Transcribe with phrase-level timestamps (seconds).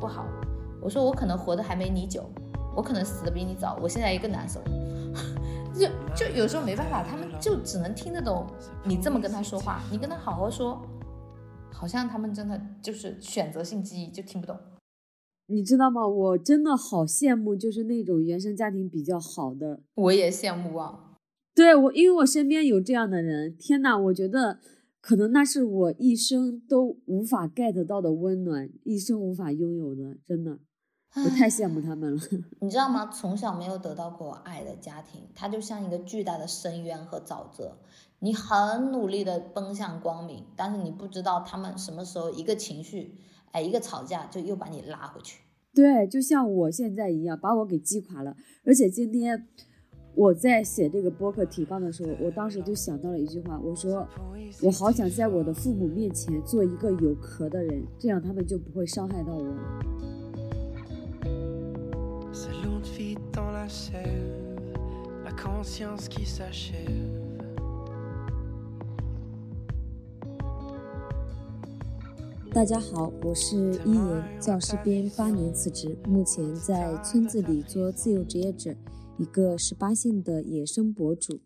[0.00, 0.26] 不好。
[0.80, 2.28] 我说我可能活得还没你久，
[2.76, 4.60] 我可能死的比你早，我现在也更难受。
[5.74, 8.46] 就就有时候没办法，他们就只能听得懂
[8.84, 10.80] 你这么跟他说话，你跟他好好说，
[11.72, 14.56] 好像他们真的就是选择性记忆就听不懂。
[15.46, 16.06] 你知道吗？
[16.06, 19.80] 我真的好羡慕，就是那种原生家庭比较好的。
[19.94, 21.14] 我也羡慕啊。
[21.54, 24.58] 对我，因为我身边有这样的人，天呐，我觉得
[25.02, 30.60] 可能那是我一生都无法 get 到的温暖，一生无法拥有的，真的。
[31.14, 32.22] 我太羡慕他们了，
[32.62, 33.10] 你知道吗？
[33.12, 37.76] 从小没有得到过爱的家庭，它就像一个巨大的深渊和沼泽。
[38.20, 43.18] 你很努力的奔向光明，但是你不知道他们什么时候一个情绪，
[43.50, 45.40] 哎，一个吵架就又把你拉回去。
[45.74, 48.36] 对，就像我现在一样，把我给击垮了。
[48.64, 49.48] 而且今天
[50.14, 54.06] 我在写这个播客提纲的时候，我当时就想到了一句话，我说
[54.60, 59.42] 我好想在我的父母面前做一个有壳的人，这样他们就不会伤害到我。
[72.52, 78.74] 大家好，我是一言，教师编八年辞职，目前在村子里做自由职业者，
[79.22, 81.42] 一个十八线的野生博主。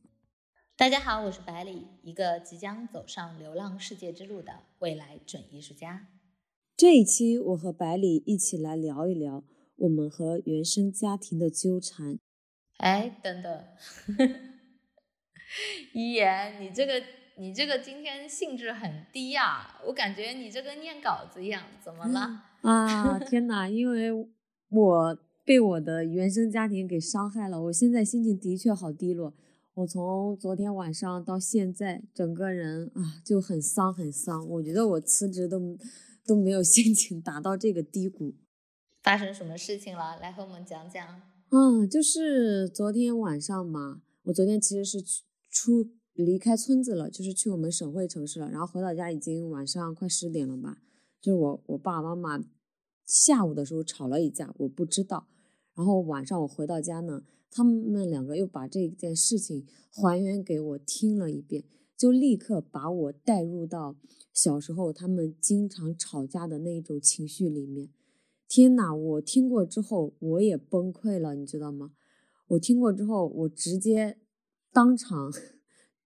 [0.78, 6.08] 大家好，我是百里，一个即将走上流浪世界之路的未来准艺术家。
[6.74, 9.44] 这一期我和百里一起来聊一聊。
[9.76, 12.18] 我们和原生家庭的纠缠。
[12.78, 13.64] 哎，等等，
[15.92, 17.02] 一言，你这个
[17.36, 22.42] 你这个今天兴致很低啊，我感觉你这跟念稿子一样，怎么了？
[22.62, 23.68] 啊，天哪！
[23.68, 24.10] 因为
[24.70, 29.32] 我被我的原生家庭给伤害了，我现在心情的确好低落。
[29.74, 34.48] 我从昨天晚上到现在，整个人啊就很丧很丧。
[34.48, 35.78] 我觉得我辞职都
[36.26, 38.34] 都没有 心情达到这个低谷。
[39.04, 40.18] 发生什么事情了？
[40.18, 41.22] 来和我们讲讲。
[41.50, 45.00] 嗯，就是昨天晚上嘛，我昨天其实是
[45.48, 48.50] 出离开村子了，就是去我们省会城市了。
[48.50, 50.78] 然后回到家已经晚上快十点了吧。
[51.20, 52.44] 就是我我爸爸妈妈
[53.04, 55.28] 下午的时候吵了一架，我不知道。
[55.76, 61.64] 然后晚上我回到家呢，他们两个又把这件事情还原给我听了一遍，
[61.96, 63.96] 就立刻把我带入到
[64.32, 67.90] 小时候他们经常吵架的那一种情绪里面。
[68.48, 68.94] 天哪！
[68.94, 71.92] 我听过之后，我也崩溃了，你知道吗？
[72.48, 74.18] 我听过之后，我直接
[74.72, 75.32] 当场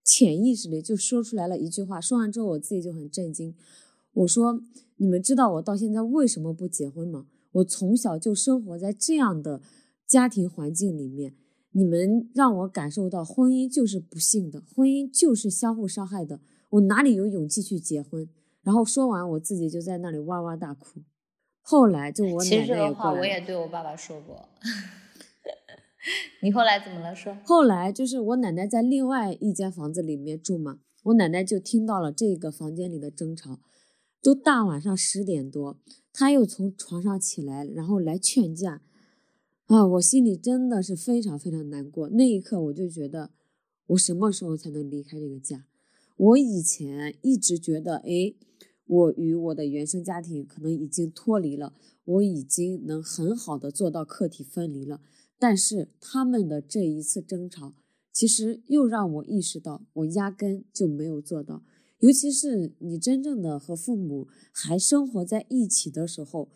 [0.03, 2.01] 潜意识里就说出来了一句话。
[2.01, 3.55] 说完之后，我自己就很震惊。
[4.13, 4.59] 我说
[4.97, 7.27] ：“你们知道我到现在为什么不结婚吗？
[7.51, 9.61] 我从小就生活在这样的
[10.07, 11.35] 家庭环境里面，
[11.71, 16.39] 你们让我感受到婚姻就是不幸的，婚姻就是相互伤害的。
[16.69, 18.29] 我哪里有勇气去结婚？”
[18.63, 21.01] 然后说完，我自己就在那里哇哇大哭。
[21.61, 24.49] 后来就我奶奶其实这个话我也对我爸爸说过。
[26.41, 27.15] 你后来怎么了？
[27.15, 33.59] 说后来就是我奶奶在另外一间房子里面住嘛，我奶奶就听到了这个房间里的争吵，
[34.21, 35.79] 都大晚上十点多，
[36.13, 38.81] 他又从床上起来，然后来劝架。
[39.65, 42.09] 啊，我心里真的是非常非常难过。
[42.09, 43.31] 那一刻我就觉得，
[43.87, 45.65] 我什么时候才能离开这个家？
[46.17, 48.35] 我以前一直觉得，哎。
[48.87, 54.99] 我与我的原生家庭可能已经脱离了，我已经能很好的做到客体分离了。
[55.39, 57.73] 但是他们的这一次争吵，
[58.11, 61.63] 其实又让我意识到，我压根就没有做到。
[62.01, 66.49] 尤其是你真正的和父母还生活在一起的时候，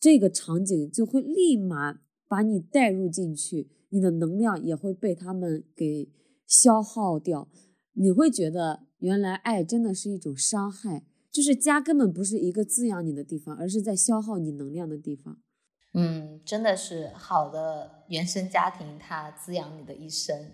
[0.00, 6.10] 这个场景就会立马把你带入进去，你的能量也会被他们给
[6.46, 7.48] 消耗掉。
[7.92, 11.04] 你会觉得，原来爱真的是一种伤害。
[11.32, 15.38] 就是家根本不是一个滋养你的地方，而是在消耗你能量的地方。
[15.92, 20.52] 嗯，真的是好的原生家庭，它滋养你的一生。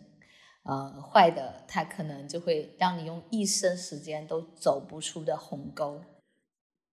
[0.65, 6.01] 呃，坏的，它可能就会让你用一生时间都走不出的鸿沟。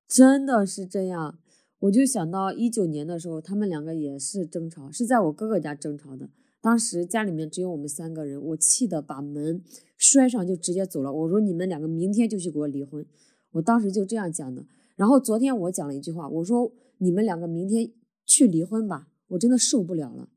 [0.07, 1.37] 真的是这样，
[1.81, 6.29] 我就想到一九年的时候，他们两个也是争吵，是在我哥哥家争吵的。
[6.61, 9.63] 当时家里面只有我们三个人，我气得把门
[9.97, 11.13] 摔上就直接走了。
[11.13, 13.05] 我说：“你们两个明天就去给我离婚。”
[13.53, 14.65] 我当时就这样讲的，
[14.95, 17.91] 然后昨天我讲了一句话，我说你们两个明天
[18.25, 20.27] 去离婚吧，我真的受不了了。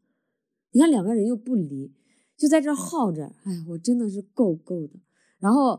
[0.71, 1.93] 你看两个人又不离，
[2.43, 4.95] 就在这耗着，哎，我真的是够够的。
[5.39, 5.79] 然后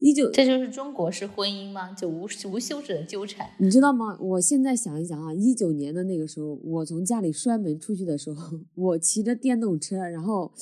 [0.00, 1.92] 一九，这就是中国式婚姻吗？
[1.92, 4.18] 就无无休止的纠缠，你知道吗？
[4.20, 10.52] 我现在想一想啊，一九年的那个时候，我从家里摔门出去的时候， 我骑着电动车，然后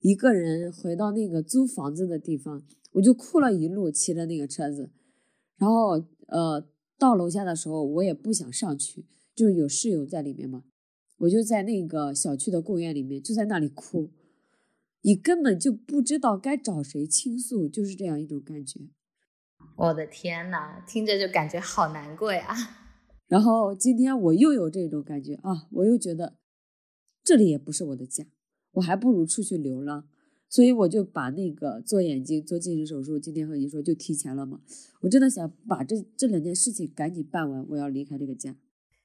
[0.00, 2.64] 一个人回到那个租房子的地方，
[2.94, 4.90] 我就哭了一路，骑着那个车子。
[5.56, 6.66] 然后，呃，
[6.98, 9.06] 到楼下的时候，我也不想上去，
[9.36, 10.64] 就是有室友在里面嘛，
[11.18, 14.10] 我就在那个小区的公园里面，就在那里哭，
[15.06, 18.80] 你根本就不知道该找谁倾诉，就是这样一种感觉。
[19.76, 22.52] 我的天呐，听着就感觉好难过呀。
[23.28, 26.34] 然后今天我又有这种感觉啊，我又觉得
[27.22, 28.26] 这里也不是我的家，
[28.72, 30.08] 我还不如出去流浪。
[30.48, 34.60] 所以我就把那个做眼睛、做近视手术，今天和你说就提前了嘛。
[35.02, 38.56] 我真的想把这这两件事情赶紧办完，我要离开这个家。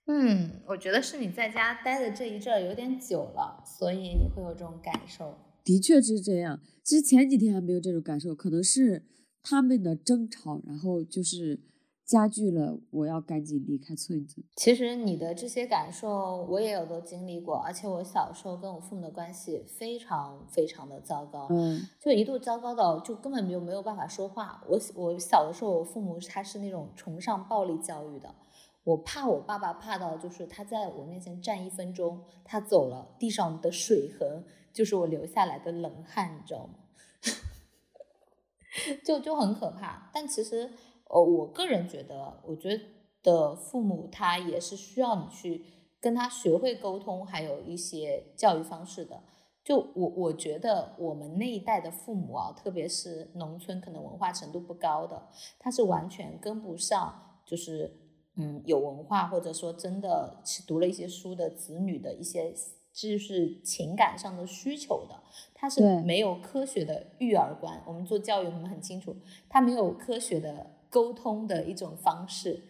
[0.05, 5.37] 嗯，我觉得是你在家待的这一阵有点久了，所以你会有这种感受。
[5.63, 9.03] 的确是这样，其实前几天还没有这种感受，可能是
[9.41, 11.61] 他们的争吵，然后就是。
[12.03, 14.43] 加剧了，我要赶紧离开村子。
[14.57, 24.61] 其实你的这些感受，我也有都经历过，而且我小时候跟我父母的关系非常非常的糟糕，嗯，就一度糟糕到就根本就没有办法说话。
[24.67, 28.35] 我我小的时候，我父母他是那种崇尚暴力教育的，
[28.83, 34.43] 我怕我爸爸怕到就是他在我面前站一分钟，他走了，地上的水痕
[34.73, 36.75] 就是我留下来的冷汗，你知道吗？
[39.05, 40.71] 就就很可怕，但其实。
[41.13, 42.79] 呃，我个人觉得，我觉
[43.21, 45.65] 得父母他也是需要你去
[45.99, 49.21] 跟他学会沟通，还有一些教育方式的。
[49.61, 55.27] 就我我觉得我们那一代的父母啊，特别是农村可能文化程度不高的，
[55.59, 57.93] 他是完全跟不上，就是
[58.37, 62.53] 嗯有文化或者说真的读了一些书的子女的一些
[62.93, 65.21] 就是情感上的需求的，
[65.53, 67.81] 他是没有科学的育儿观。
[67.85, 69.15] 我们做教育，我们很清楚，
[69.49, 70.77] 他没有科学的。
[70.91, 72.63] 沟通的一种方式，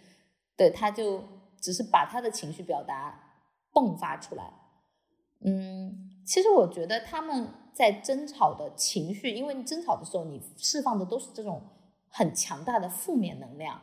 [0.56, 1.24] 对，他就
[1.60, 3.20] 只是把他的情绪表达
[3.74, 4.54] 迸发出来。
[5.44, 11.64] 嗯，其实我觉得他们在争吵的情绪，因为你争吵的时候，你释放的都是这种
[12.10, 13.82] 很强大的负面能量，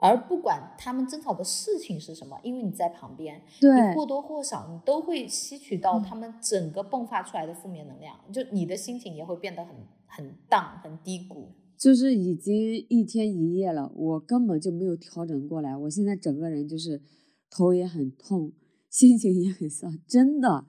[0.00, 9.74] 而不管他们争吵的事情是什么，因为你在旁边，你或多或少你都会吸取到他们整个迸发出来的负面能量，就你的心情也会变得很
[10.06, 11.48] 很荡、很低谷。
[11.78, 15.76] 就是已经一天一夜了，我根本就没有调整过来。
[15.76, 17.02] 我现在整个人就是
[17.50, 18.52] 头也很痛，
[18.88, 20.66] 心情也很丧，真的，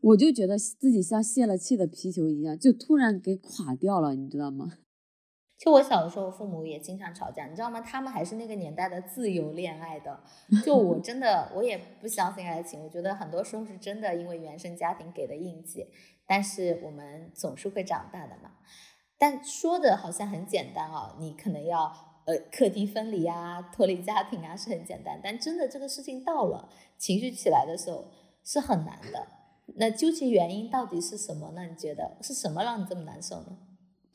[0.00, 4.72] 我就觉得自己像泄了气的皮球一样，就突然给垮掉了，你知道吗？
[5.58, 7.80] 就我小的时候，父母也经常吵架，你知道吗？
[7.80, 10.20] 他们还是那个年代的自由恋爱的。
[10.62, 15.86] 就我真的，我也不相信爱情，我觉得很多时候是真的因为原生家庭给的印记。
[16.26, 18.50] 但是我们总是会长大的嘛。
[19.16, 21.90] 但说的好像很简单啊，你可能要
[22.26, 25.18] 呃课题分离啊，脱离家庭啊，是很简单。
[25.24, 26.68] 但真的这个事情到了
[26.98, 28.04] 情绪起来的时候
[28.44, 29.26] 是很难的。
[29.76, 31.64] 那究其原因到底是什么呢？
[31.64, 33.56] 你觉得是什么让你这么难受呢？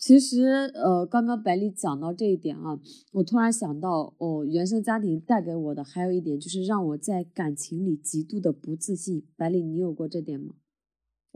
[0.01, 2.79] 其实呃，刚刚百里讲到这一点啊，
[3.13, 9.23] 我突然想到哦，原生家庭带给我的还有一点就是让我在感情里极度的不自信。
[9.37, 10.55] 百里，你有过这点吗？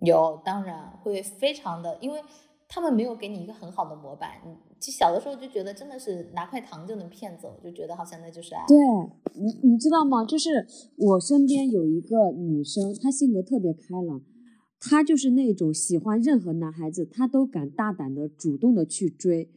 [0.04, 2.20] 有，当然会非常的，因为。
[2.68, 8.66] 他们没有给你一个很好的模板，你就小的时候就觉得真的是拿块糖就能骗走，就觉得好像那就是爱。
[8.68, 8.76] 对
[9.36, 10.26] 你，你知道吗？
[10.26, 10.66] 就是
[10.98, 14.20] 我身边有一个女生，她性格特别开朗，
[14.88, 19.50] 她就是那种喜欢任何男孩子，她都敢大胆的主动的去追。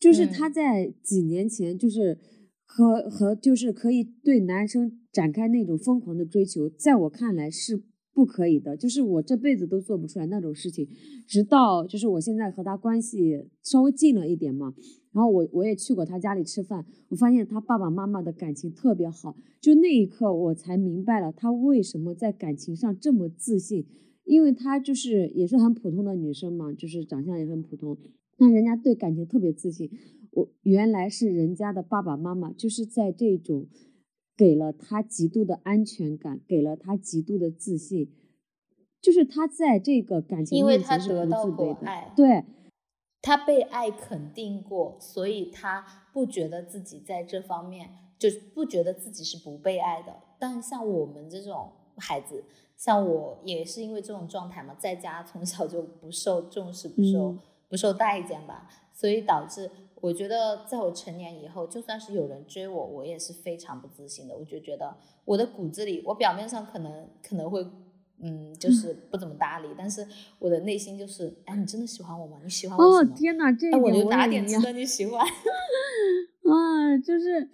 [0.00, 2.18] 就是她在几年前，就是
[2.64, 7.82] 和和就是可以对男生展开那种疯狂的追求，在我看来是。
[8.18, 10.88] 不可以的，就是我这辈子都做不出来那种事情。
[11.24, 14.74] 直到就是我现在和他关系稍微近了一点嘛，
[15.12, 19.36] 然后我我也去过他家里吃饭，我发现他爸爸妈妈的感情特别好。
[19.60, 23.86] 就那一刻我才明白了他为什么在感情上这么自信，
[24.24, 27.96] 因为他就是也是很普通的女生嘛，就是长相也很普通，
[28.36, 29.88] 但人家对感情特别自信。
[30.32, 33.68] 我原来是人家的爸爸妈妈就是在这种。
[34.38, 38.14] 给了他极度的安全感，给了他极度的自信，
[39.02, 42.12] 就是他在这个感情面前是不自卑的。
[42.14, 42.44] 对，
[43.20, 50.14] 他被爱肯定过，所以他不觉得自己在这方面就是不觉得自己是不被爱的。
[50.38, 52.44] 但像我们这种孩子，
[52.76, 57.36] 像我也是因为这种状态嘛，在家从小就不受重视，不受
[57.68, 59.68] 不受待见吧，所以导致。
[60.00, 64.36] 我觉得在我成年以后，就算是有人追我，我也是非常不自信的。
[64.36, 67.66] 我就觉得我的骨子里，我表面上可能可能会，
[68.20, 70.06] 嗯，就是不怎么搭理，但是
[70.38, 72.38] 我的内心就是，哎，你真的喜欢我吗？
[72.44, 73.12] 你喜欢我什么？
[73.12, 75.20] 哦天哪，这我就哪点值得你喜欢？
[76.48, 77.50] 啊，就是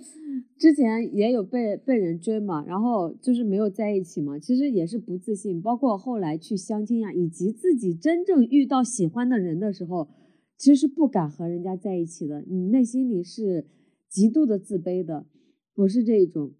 [0.58, 5.62] 之前也有被被人追嘛，然后就是没有在一起嘛，其实也是不自信。
[5.62, 10.08] 包括后来去相亲呀，以及自己真正遇到喜欢的人的时候。
[10.56, 13.68] 其实是不敢和人家在一起的，你内心里是
[14.08, 15.26] 极度的自卑的。
[15.74, 16.52] 不是这一种。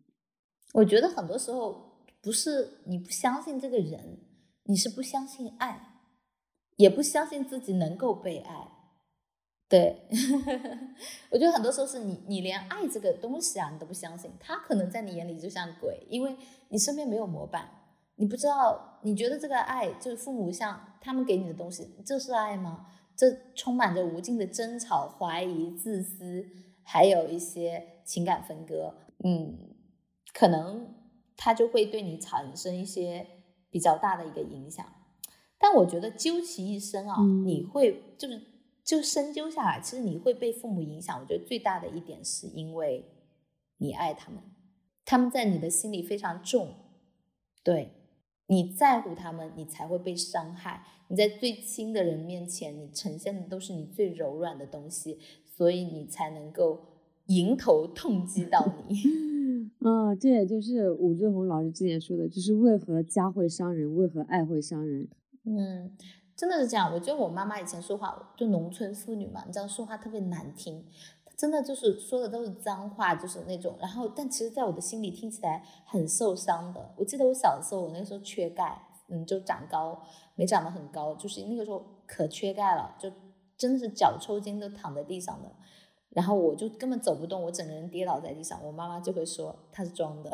[0.72, 4.18] 我觉得很多时候不是你不相信这个人，
[4.64, 6.00] 你是不相信爱，
[6.76, 8.72] 也不相信自己能够被爱。
[9.68, 10.08] 对，
[11.30, 16.36] 我觉得很多时候是你，你连爱这个东西啊，你都不相信，他可能在你眼里就像鬼，因为
[16.70, 17.68] 你身边没有模板，
[18.16, 22.86] 你不知道，你觉得这个爱就是父母像他们给你的东西，这是爱吗？
[23.16, 26.46] 这充满着无尽的争吵、怀疑、自私，
[26.82, 28.94] 还有一些情感分割，
[29.24, 29.56] 嗯，
[30.32, 30.94] 可能
[31.36, 33.26] 他就会对你产生一些
[33.70, 34.84] 比较大的一个影响。
[35.58, 38.54] 但我觉得究其一生啊，你会就是。
[38.84, 41.18] 就深究下来，其实你会被父母影响。
[41.18, 43.02] 我觉得最大的一点是因为
[43.78, 44.42] 你爱他们，
[45.06, 46.74] 他们在你的心里非常重，
[47.62, 47.92] 对
[48.46, 50.84] 你在乎他们，你才会被伤害。
[51.08, 56.80] 你在最亲的人面前，你呈现的都是你最柔软的东西，所以你才能够
[57.26, 59.70] 迎头痛击到你。
[59.80, 65.08] 啊， 这也就是武志红老师之前说的，就是为何家会伤人，为何爱会伤人。
[65.44, 65.92] 嗯。
[66.36, 70.84] 真的是这样，我觉得我妈妈以前说话，就农村妇女嘛，你知道说话特别难听，
[71.36, 73.76] 真的就是说的都是脏话，就是那种。
[73.78, 76.92] 然后，但其实在我的心里听起来很受伤的。
[76.96, 80.02] 我记得我小的时候，我那个时候缺钙，嗯，就长高
[80.34, 83.10] 没长得很高，就是那个时候可缺钙了，就
[83.56, 85.50] 真的是脚抽筋都躺在地上的。
[86.10, 90.32] 然后我就根本走不动，我整个人跌倒在地上，我妈妈就会说她是装的，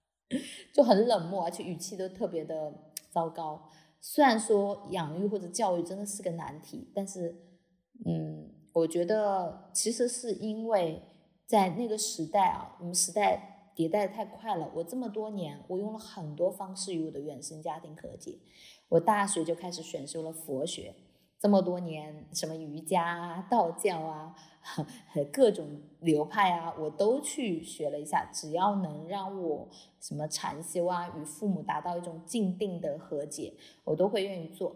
[0.74, 3.68] 就很冷漠，而且语气都特别的糟糕。
[3.98, 7.34] 虽然说养育或者教育真的是个难题，但是，
[8.04, 11.02] 嗯，我觉得其实是因为
[11.46, 14.70] 在那个时代啊，我们时代迭代太快了。
[14.74, 18.38] 我这么多年，我用了很多方式与我的原生家庭和解。
[18.88, 20.94] 我大学就开始选修了佛学。
[21.38, 24.34] 这么多年，什么瑜伽啊、道教啊、
[25.30, 28.30] 各种流派啊，我都去学了一下。
[28.32, 29.68] 只要能让我
[30.00, 33.52] 什么禅修啊，与父母达到一种静定的和解，
[33.84, 34.74] 我都会愿意做。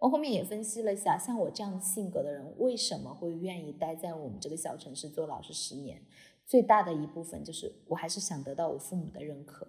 [0.00, 6.02] 我后面也分析了一下，像我这样性格的人，为什么会愿意待在我们这个小城市做老师十年？
[6.44, 9.68] 最大的一部分就是，我还是想得到我父母的认可。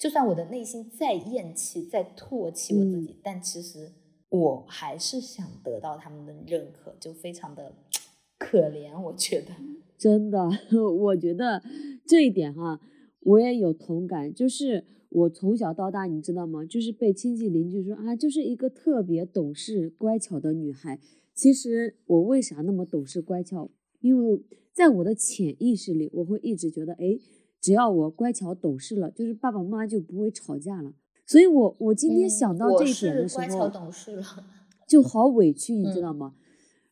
[0.00, 3.92] 就算我的内心再厌弃、再唾弃我自己，但其实。
[4.30, 7.74] 我还是想得到他们的认可，就非常的
[8.38, 8.96] 可怜。
[9.02, 9.48] 我觉得
[9.98, 10.48] 真的，
[11.02, 11.60] 我觉得
[12.06, 12.80] 这一点哈，
[13.22, 14.32] 我也有同感。
[14.32, 16.64] 就是我从小到大，你知道吗？
[16.64, 21.00] 就是被亲戚邻居说啊，就是一个特别懂事乖巧的女孩。
[21.34, 23.68] 其实我为啥那么懂事乖巧？
[23.98, 24.40] 因为
[24.72, 27.18] 在我的潜意识里，我会一直觉得，哎，
[27.60, 30.94] 只要我乖巧懂事了，就是爸爸妈妈就不会吵架了。
[31.26, 34.22] 所以，我我今天想到这一点的时候，乖巧懂事了
[34.88, 36.34] 就好委屈，你知道吗？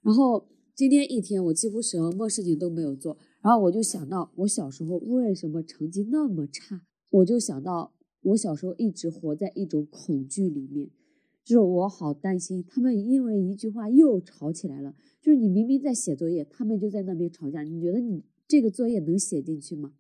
[0.03, 10.91] 然后今天一天，我几乎什么事情都没有做，然后我就想到我小时候为什么成绩那么差，我就想到我小时候一直活在一种恐惧里面，
[11.45, 14.95] 就是我好担心他们因为一句话又吵起来了。
[15.21, 19.95] 就是你明明在写作业，他们就在那边吵架，你觉得你这个作业能写进去吗？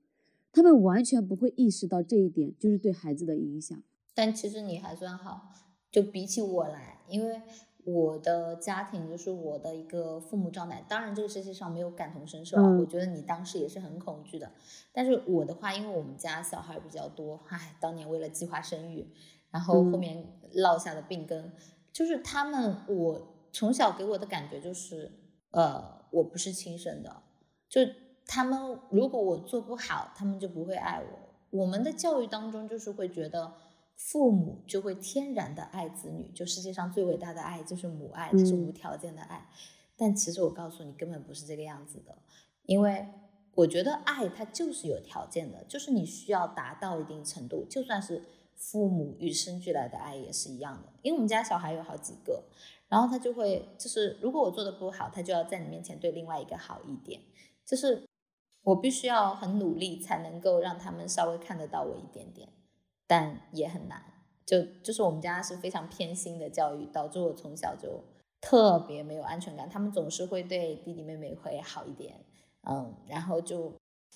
[0.52, 3.82] 他们完全不会意识到这一点，就是对孩子的影响。
[4.14, 5.52] 但其实你还算好，
[5.90, 7.40] 就比起我来，因为
[7.84, 10.84] 我的家庭就是我的一个父母状态。
[10.88, 12.68] 当然，这个世界上没有感同身受啊。
[12.78, 14.50] 我觉得你当时也是很恐惧的。
[14.92, 19.06] 但是我的话，因为我们家小孩比较多，唉，当年为了计划生育，
[19.50, 21.52] 然后后面落下的病根，
[21.92, 25.12] 就是他们，我从小给我的感觉就是，
[25.52, 27.22] 呃，我不是亲生的，
[27.68, 27.80] 就
[28.28, 31.58] 他们如果我做不好，他们就不会爱我。
[31.58, 33.52] 我们的教育当中就是会觉得。
[34.00, 39.44] 父母就会天然的爱子女，就世界上最伟大的爱就是母爱，这是无条件的爱。
[39.96, 42.16] 但其实我告诉你，根本不是这个样子的，
[42.62, 43.08] 因为
[43.56, 48.22] 我觉得爱它就是有条件的，就是你需要达到一定程度，就算是
[48.54, 50.92] 父母与生俱来的爱也是一样的。
[51.02, 52.44] 因为我们家小孩有好几个，
[52.86, 57.20] 然后他就会就是如果我做的不好，他就要在你面前对另外一个好一点，
[57.66, 58.08] 就是
[58.62, 62.48] 我必须要很努力才能够让他们稍微看得到我一点点。
[63.06, 64.04] 但也很难，
[64.44, 68.04] 就就是我们家是非常偏心的教育，导致我从小就
[68.38, 69.66] 特别没有安全感。
[69.66, 72.20] 他们总是会对弟弟妹妹会好一点，
[72.68, 73.72] 嗯，然后就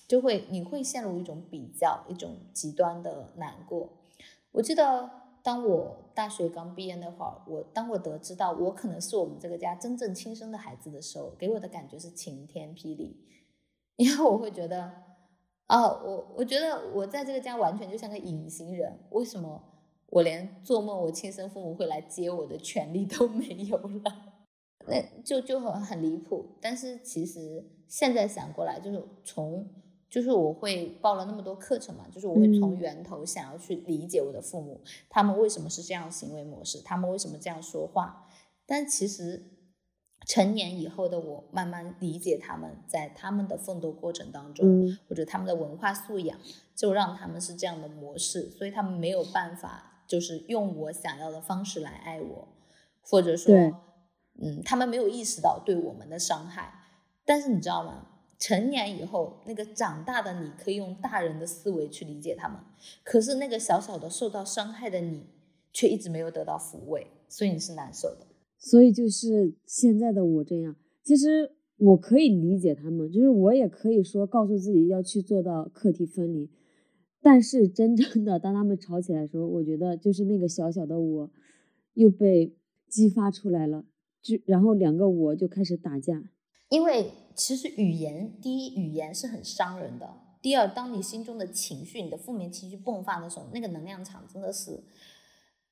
[0.07, 3.89] 就会你会陷入一种比较，一种极端的难过。
[4.51, 5.09] 我记得
[5.41, 13.25] 当我大学刚毕业那会儿，我当我得知到我可能是我们这个家真正亲生的孩子的时候，给我的感觉是晴天霹雳，
[13.95, 15.03] 因为我会觉得。
[15.69, 18.99] 哦，我我觉得我在这个家完全就像个隐形人。
[19.11, 19.63] 为什么
[20.07, 24.03] 我连做梦我亲生父母会来接我的权利都 没有了？
[24.85, 26.45] 那就就很很离谱。
[26.61, 29.67] 但是其实现在想过来，就是从
[30.09, 38.27] 就是我会报了那么多课程嘛，就是我会从嗯源头想要去理解我的父母，他们为什么是这样行为模式，他们为什么这样说话。
[38.65, 39.43] 但其实
[40.25, 46.37] 成年以后的我，慢慢理解他们在他们的奋斗过程当中，嗯或者他们的文化素养，
[46.75, 52.47] 就让他们是这样的模式，所以他们没有办法就是用我想要的方式来爱我，
[53.01, 53.55] 或者说，
[54.41, 56.73] 嗯，他们没有意识到对我们的伤害。
[57.25, 58.07] 但是你知道吗？
[58.39, 62.59] 成年以后，那个长大的你可以用大人的思维去理解他们，
[63.03, 65.27] 可是那个小小的受到伤害的你，
[65.71, 68.27] 却一直没有得到抚慰，所以你是难受的。
[68.65, 76.49] 所以就是现在的我这样，其实我可以理解他们，就是我也可以说告诉自己要去做到课题分离，
[77.21, 81.31] 但是真正的当他们吵起来的时候，我觉得就是那个小小的我
[81.95, 82.55] 又被
[82.87, 83.83] 激发出来了，
[84.21, 86.23] 就然后两个我就开始打架。
[86.69, 90.07] 因为其实语言，第一，语言是很伤人的；
[90.41, 94.79] 第二，当你心中的情绪、你的负面情绪迸发的时候，那个能量场真的是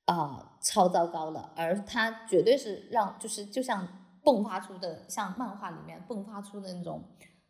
[0.06, 3.86] 啊、超糟糕了，而它绝对是让就是就像
[4.24, 7.02] 迸发出的，像漫画里面迸发出的那种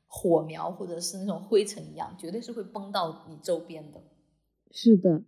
[0.07, 4.03] 火苗或者是那种灰尘一样，绝对是会崩到你周边的。
[4.71, 5.23] 是的，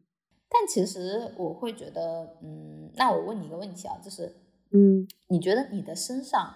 [0.49, 4.37] 但其实我会觉得，嗯，那我问你一个问题啊，就是
[4.71, 6.55] 嗯你觉得你的身上，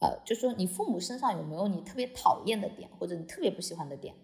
[0.00, 4.14] 呃，就说你父母身上有没有你特别讨厌的点，或者你特别不喜欢的点？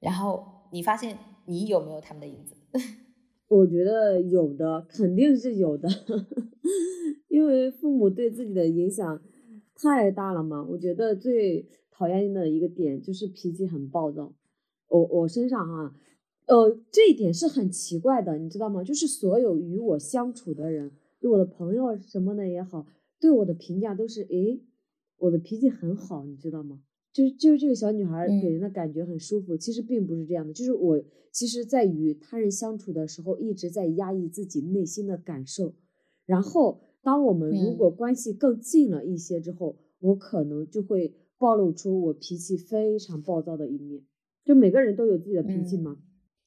[0.00, 2.56] 然后你发现你有没有他们的影子？
[3.54, 5.86] 我觉得有的肯定是有的，
[7.28, 9.22] 因为父母对自己的影响
[9.74, 10.66] 太大了嘛。
[10.70, 14.34] 我觉得最讨厌的一个点就是脾气很暴躁。
[14.88, 15.94] 我我身上哈，
[16.46, 18.82] 呃，这一点是很奇怪的，你知道吗？
[18.82, 22.86] 就是所有与我相处的人，对我的朋友什么的也好，
[23.20, 24.62] 对我的评价都是，诶，
[25.18, 26.80] 我的脾气很好，你知道吗？
[27.12, 30.52] 就是就是这个小女孩给嗯人的感觉很舒服，其实并不是这样的。
[30.52, 35.74] 就是我其实，在与他人相处的时候，一直在压抑自己内心的感受。
[36.24, 44.02] 然后，当我们如嗯果关系更近了一些之后，我可能就会暴露出我脾气非常暴躁的一面。
[44.44, 45.96] 就每个人都有自己的脾气嗯嘛，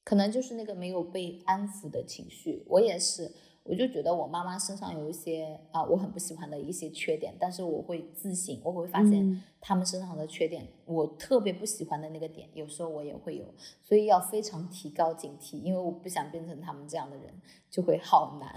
[0.04, 2.62] 可能就是那个没有被安抚的情绪。
[2.66, 3.30] 我也是，
[3.68, 13.44] 我就觉得我妈妈身上有一些啊、我很不喜欢的一些缺点，但是我会自省，我会发现嗯他们身上的缺点，我特别不喜欢的那个点，有时候我也会有，
[13.82, 17.26] 所以要非常提高警惕，因为我不想变成他们这样的人，
[17.70, 18.50] 就会好难。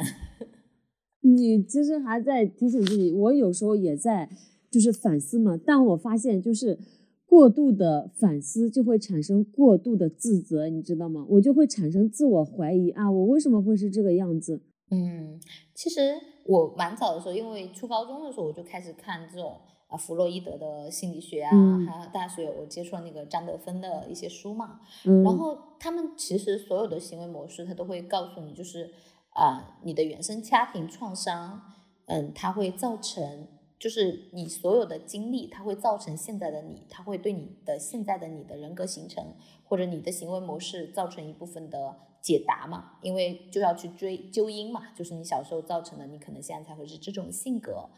[1.21, 4.29] 你其实还在提醒自己，我有时候也在
[4.69, 6.79] 就是反思嘛，但我发现就是
[7.25, 11.25] 过度的反思就会产生过度的自责，你知道吗？
[11.29, 14.61] 我就会产生自我怀疑啊，我为什么会是这个样子？
[14.91, 15.39] 嗯，
[15.73, 21.85] 其实我蛮早的时候，因为初高中的时候我就开始看这种啊弗洛伊德的心理学啊，嗯。
[21.85, 28.93] 还有大学我接触了那个张德芬的一些书嘛，嗯，然后他们其实所有的行为模式，他都会告诉你，就是
[29.31, 31.61] 啊、你的原生家庭创伤，
[32.07, 33.47] 嗯，它会造成，
[33.77, 39.23] 就是你所有的经历，它会造成现在的你，它会对你的现在的你的人格形成
[39.63, 47.89] 或者你的行为模式造成一部分的解答嘛，因为就要去追究因嘛，就是你小时候造成的，你可能现在才会是这种性格。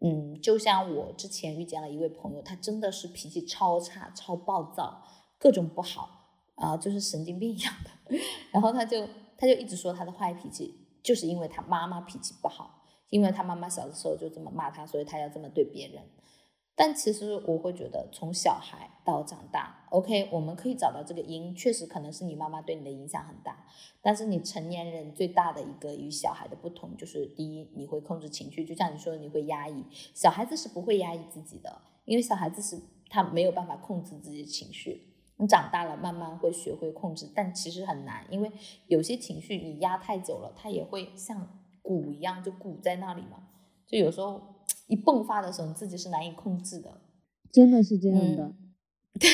[0.00, 5.02] 嗯，就像我之前遇见了一位朋友，他真的是脾气超差、超暴躁，
[5.38, 6.08] 各种不好
[6.54, 8.16] 啊、就是神经病一样的。
[8.52, 16.02] 然后他就他就一直说他的坏脾气，就是因为他妈妈脾气不好，因为他妈妈小的时候就这么骂他，所以他要这么对别人。
[16.80, 23.66] 但其实我会觉得，从小孩到长大，OK，我们可以找到这个因，确实可能是你妈妈对你的影响很大。
[24.00, 29.84] 但是你成年人最大的一个与小孩的不同，就是第一，你会控制情绪，就像你说，你会压抑。
[30.14, 35.06] 小孩子是不会压抑自己的，因为小孩子是他没有办法控制自己的情绪。
[35.36, 38.50] 你长大了，慢慢会学会控制，但其实很难，因为
[38.86, 43.48] 有些情绪你压太久了，它也会像鼓一样就鼓在那里嘛。
[43.86, 44.40] 就有时候
[44.90, 47.00] 一迸发的时候，你自己是难以控制的。
[47.50, 48.44] 真的是这样的。
[48.44, 48.54] 嗯，
[49.18, 49.30] 对，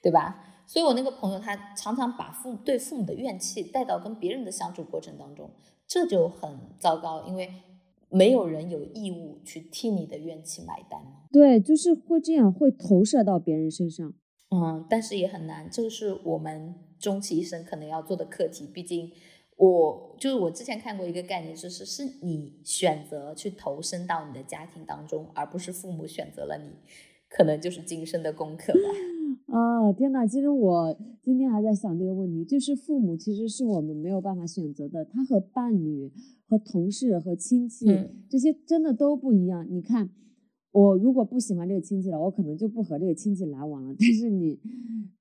[0.02, 0.62] 对吧？
[0.66, 5.50] 所以我那个朋友他常常把父对父母的怨气带到跟别人的相处过程当中，
[5.86, 7.52] 这就很糟糕，因为
[8.08, 11.00] 没有人有义务去替你的怨气买单。
[11.32, 14.14] 对，就是会这样，会投射到别人身上。
[14.50, 18.66] 嗯，但是也很难，这个是我们终其一生可能要做的课题。
[18.66, 19.12] 毕竟
[19.60, 26.70] 我就是我之前看过一个概念，就是是你选择去投身到你的家庭当中，而不是父母选择了你，
[27.28, 28.80] 可能就是今生的功课吧。
[29.52, 30.26] 啊，天呐！
[30.26, 36.10] 其实我今天还在想这个问题，就是父母其实是我们没有办法选择的，他和伴侣、
[36.48, 39.66] 和同事、和亲戚、嗯这些真的都不一样。
[39.68, 40.08] 你看，
[40.72, 43.94] 我如果不喜欢这个亲戚了，我可能就不和这个亲戚来往了。
[43.98, 44.58] 但是你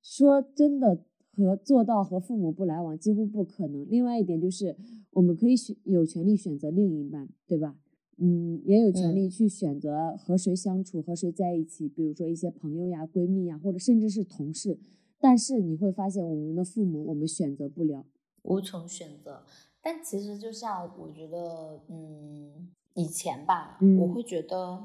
[0.02, 1.04] 说真的
[1.40, 3.88] 和做到和父母不来往几乎不可能。
[3.90, 4.76] 另外一点就是，
[5.12, 7.76] 我们可以选有权利选择另一半，对吧？
[8.18, 11.88] 嗯，也有权利去选择和谁相处，和谁在一起。
[11.88, 14.78] 比如说一些朋友呀、闺蜜呀，或者甚至是同事。
[15.20, 18.06] 但是你会发现，我们的父母我们选择不了，
[18.44, 19.44] 无从选择。
[19.82, 24.84] 但其实就像我觉得，嗯，以前吧，我会觉得。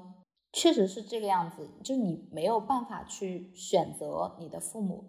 [0.57, 5.03] 确实是这个样子，就你没有办法去选择你的父母，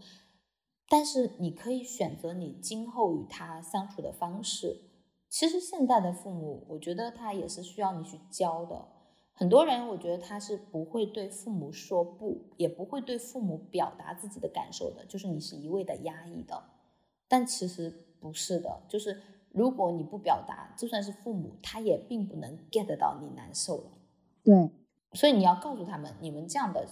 [0.88, 4.82] 但是你可以选择你今后与他相处的方式。
[5.30, 8.88] 其实现在的父母，我觉得他也是需要你去教的。
[9.34, 16.64] 很多人，我觉得他是不会对父母说不，也不会对父母表达自己的感受的，就是你是一味的压抑的。
[17.28, 23.92] 但其实不是的，就是如果你不表达，就算是父母，他也并不能 get 到你难受了。
[24.44, 24.70] 对。
[25.14, 26.88] 所以你要告诉他们，你们这样的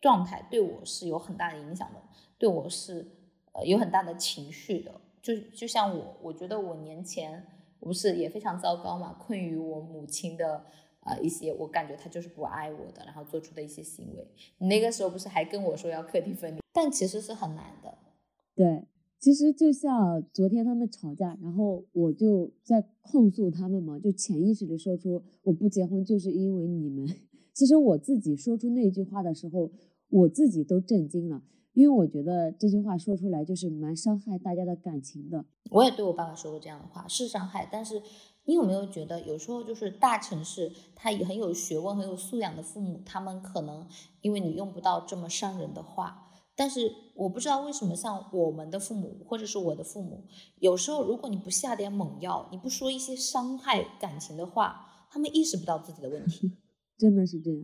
[0.00, 2.00] 状态对我是有很大的影响的，
[2.38, 3.17] 对我是
[3.64, 4.92] 有很大的情绪的。
[5.20, 7.44] 就就像我，我觉得我年前
[7.80, 10.64] 我不是也非常糟糕嘛，困于我母亲的
[11.00, 14.26] 呃一些，我感觉她就是不爱我的，然后做出的一些行为。
[14.58, 17.98] 你那个时候不是还跟我说要课题分离，但其实是很难的。
[18.54, 18.84] 对，
[19.18, 27.06] 其实就像昨天他们吵架，然后我就在控诉他们嘛，就潜意识里说出我不结婚就是因为你们。
[27.52, 29.70] 其实我自己说出那句话的时候，
[30.10, 31.42] 我自己都震惊了，
[31.78, 35.44] 因为我觉得这句话说出来就是蛮伤害大家的感情的。
[35.70, 37.68] 我也对我爸爸说过这样的话，是伤害。
[37.70, 38.02] 但是
[38.46, 43.86] 你有没有觉得，有时候就是大城市他也很有学问、很有素养的父母，他们可能
[44.22, 50.24] 因为你用不到这么伤人的话，但是我不知道为什么像我们的父母或者是我的父母，
[50.58, 56.50] 有时候如果你不下点猛药，你不说一些伤害感情的话，他们意识不到自己的问题。
[56.98, 57.60] 真的是这样，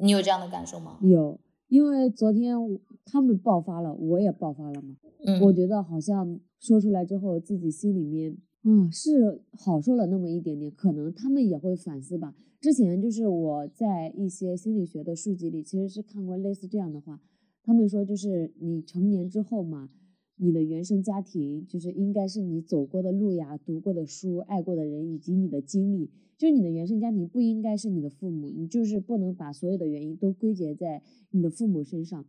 [0.00, 1.00] 你有这样的感受吗？
[1.02, 2.56] 有，因为昨天
[3.04, 4.96] 他们爆发了，我也爆发了嘛。
[5.24, 10.70] 嗯，我觉得好像说出来之后，自己心里面啊是好受了那么一点点。
[10.70, 12.34] 可能他们也会反思吧。
[12.60, 17.20] 之前就是我在一些心理学的书籍里，其实是看过类似这样的话。
[17.62, 19.90] 他们说，就是你成年之后嘛，
[20.36, 26.10] 你的原生家庭就是应该是你走过的路呀、读过的书、爱过的人以及你的经历。
[26.36, 32.24] 就是你的原生家庭不应该是你的父母，你就是不能把所有的原因都归结在你的父母身上。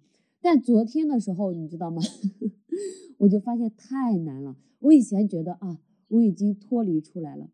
[0.46, 2.00] 但昨天的时候，你知道吗？
[3.18, 4.56] 我就发现太难了。
[4.78, 5.80] 我以前觉得啊，
[6.10, 7.50] 我已经脱离出来了，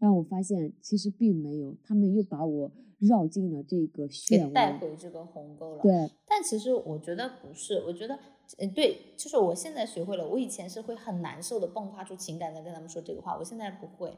[0.00, 5.82] 但我发现其实并没有，他们又把我绕进了这个漩涡，带回这个鸿沟了。
[5.84, 8.18] 对，但其实我觉得不是，我觉得，
[8.58, 10.28] 嗯，对，就是我现在学会了。
[10.28, 14.12] 我以前是会很难受的，迸发出情感在跟他们说这个话，我现在不会。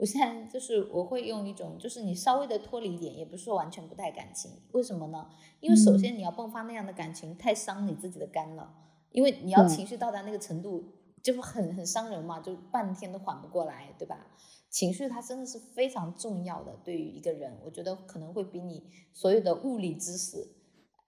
[0.00, 4.50] 我现在就是我会用一种，就是你稍微的脱离一点，也不是说完全不带感情。
[4.72, 5.28] 为什么呢？
[5.60, 8.74] 因为首先你要迸发那样的感情，太伤你自己的肝了。
[9.12, 10.82] 因为你要情绪到达那个程度，
[11.22, 14.26] 就很很伤人嘛，就半天都缓不过来，对吧？
[14.70, 20.48] 情绪它真的是非常重要的，对于一个人，我觉得可能会比你所有的物理知识，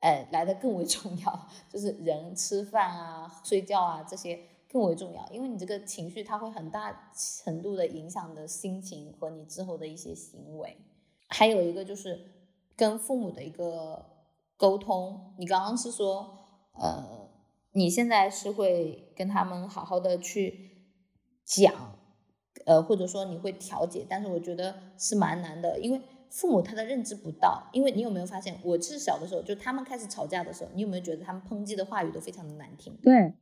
[0.00, 1.48] 哎，来的更为重要。
[1.72, 4.38] 就是人吃饭啊、睡觉啊这些。
[4.72, 7.12] 更为重要，因为你这个情绪，它会很大
[7.44, 10.78] 程度的影响的心情和你之后的一些行为。
[11.28, 12.18] 还有一个就是
[12.74, 14.04] 跟父母的一个
[14.56, 15.34] 沟通。
[15.38, 16.38] 你刚刚是说，
[16.80, 17.28] 呃，
[17.72, 20.88] 你现在是会跟他们好好的去
[21.44, 21.98] 讲，
[22.64, 27.68] 呃，或者说你会调解，但是我觉得是蛮难的，因为父母他的认知不到。
[27.72, 32.96] 因为你有没有发现，我是小的时候，就他们开始吵架的时候，你有没有觉得他们抨击的话语都非常的难听？
[33.02, 33.34] 对。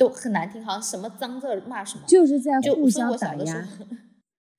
[0.00, 3.68] 都很难听，好像什么脏字骂什么，就是在互相打压。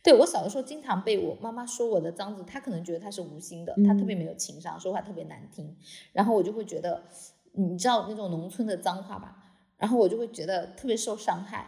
[0.04, 5.76] 对我小的时候，经常被我妈妈说我的脏字，她可能觉得她是无心的，她特别没有情商，说话特别难听。
[6.14, 7.02] 然后我就会觉得，
[7.54, 9.44] 你知道那种农村的脏话吧？
[9.78, 11.66] 然后我就会觉得特别受伤害。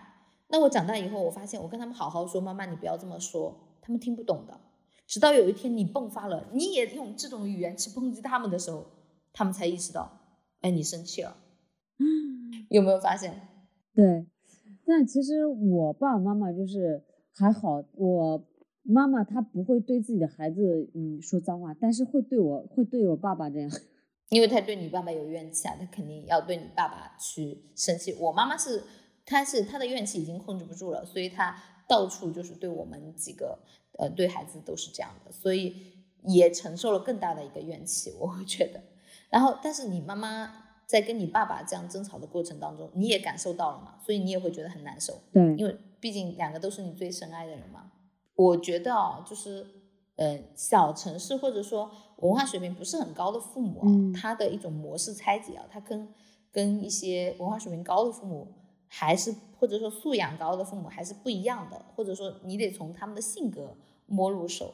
[0.49, 4.59] 那我长大以后，我发现我跟他们好好说，妈妈你不要这么说，他们听不懂的。
[5.07, 8.86] 直到有一天你迸发了，你也用这种语言去抨击他们的时候，
[9.33, 10.19] 他们才意识到，
[10.62, 11.36] 哎，你生气了。
[12.69, 13.49] 有没有发现？
[13.95, 14.25] 对，
[14.86, 18.43] 但其实我爸爸妈妈就是还好，我
[18.82, 23.69] 妈妈她不会对自己的孩子嗯说脏话，但是会对我会对我爸爸这样，
[24.29, 28.13] 因为他对你爸爸有怨气啊，他肯定要对你爸爸去生气。
[28.19, 28.84] 我妈妈是，
[29.25, 31.56] 她是她的怨气已经控制不住了，所以她
[31.88, 33.60] 到处就是对我们几个
[33.99, 35.75] 呃对孩子都是这样的，所以
[36.25, 38.82] 也承受了更大的一个怨气，我会觉得。
[39.29, 40.62] 然后，但是你妈妈。
[40.86, 43.96] 在跟你爸爸这样争吵的过程当中，你也感受到了嘛？
[44.06, 45.13] 所以你也会觉得很难受。
[45.32, 47.91] 对，因为毕竟两个都是你最深爱的人嘛。
[48.36, 49.65] 我觉得啊，就是
[50.15, 56.08] 呃小城市或者说文化水平不是很高的父母啊，嗯他的一种模式拆解啊，他跟
[56.52, 58.54] 跟一些文化水平高的父母
[58.88, 64.74] 还是或者说素养高的父母还是不一样的，或者说你得从他们的性格摸入手，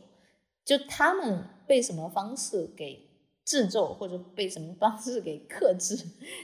[0.66, 3.09] 就他们被什么方式给
[3.50, 5.96] 制咒，或者被什么方式给克制，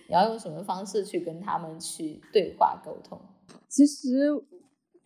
[0.10, 3.20] 你要用什么方式去跟他们去对话沟通。
[3.70, 4.32] 其实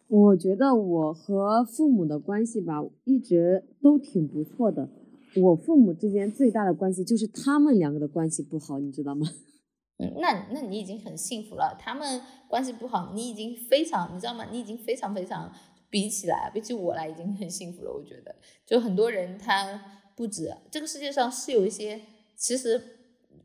[0.07, 4.89] 我觉得我和父母的关系吧，一直都挺不错的。
[5.35, 9.27] 我父母之间最大的关系就是他们两个的关系不好，你知道吗？
[10.01, 11.75] 嗯，那那你已经很幸福了。
[11.77, 14.45] 他们关系不好，你已经非常，你知道吗？
[14.49, 15.51] 你已经非常非常
[15.89, 17.91] 比起来，比起我来，已经很幸福了。
[17.91, 18.33] 我觉得，
[18.65, 22.01] 就很多人他不止这个世界上是有一些，
[22.35, 22.81] 其实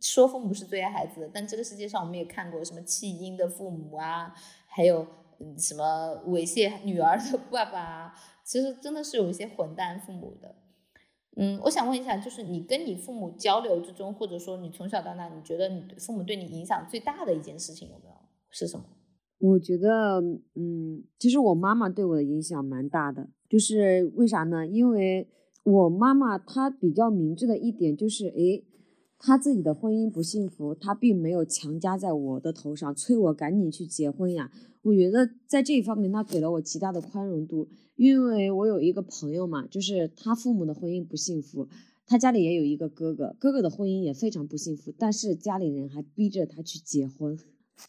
[0.00, 4.34] 说父母是最爱孩子的，但这个世界上我们也看过什么弃婴的父母啊，
[4.66, 5.06] 还有
[5.56, 10.56] 什么猥亵女儿的爸爸啊，其实真的是有一些混蛋父母的。
[11.36, 18.16] 嗯，我想问一下，就是你跟你父母交流之中，或者说你从小到大，你觉得你父母对你影响最大的一件事情有没有？
[18.50, 18.84] 是什么？
[19.38, 20.20] 我觉得，
[20.56, 24.66] 嗯，其实我妈妈对我的影响蛮大的，就是为啥呢？
[24.66, 25.28] 因为
[25.64, 28.64] 我妈妈她比较明智的一点就是，诶，
[29.18, 34.50] 她自己的婚姻不幸福，她并没有强加在我的头上，催我赶紧去结婚呀。
[34.82, 41.66] 我觉得在这一方面，她给了我极大的宽容度，因为我有一个朋友嘛，就是他父母的婚姻不幸福，
[42.06, 47.38] 他家里也有一个哥哥，哥哥的婚姻也非常不幸福，但是家里人还逼着他去结婚。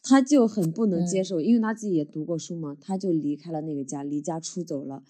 [0.01, 5.03] 他就很不能接受，因为他自己也读过书嘛，他就离开了那个家，离家出走了。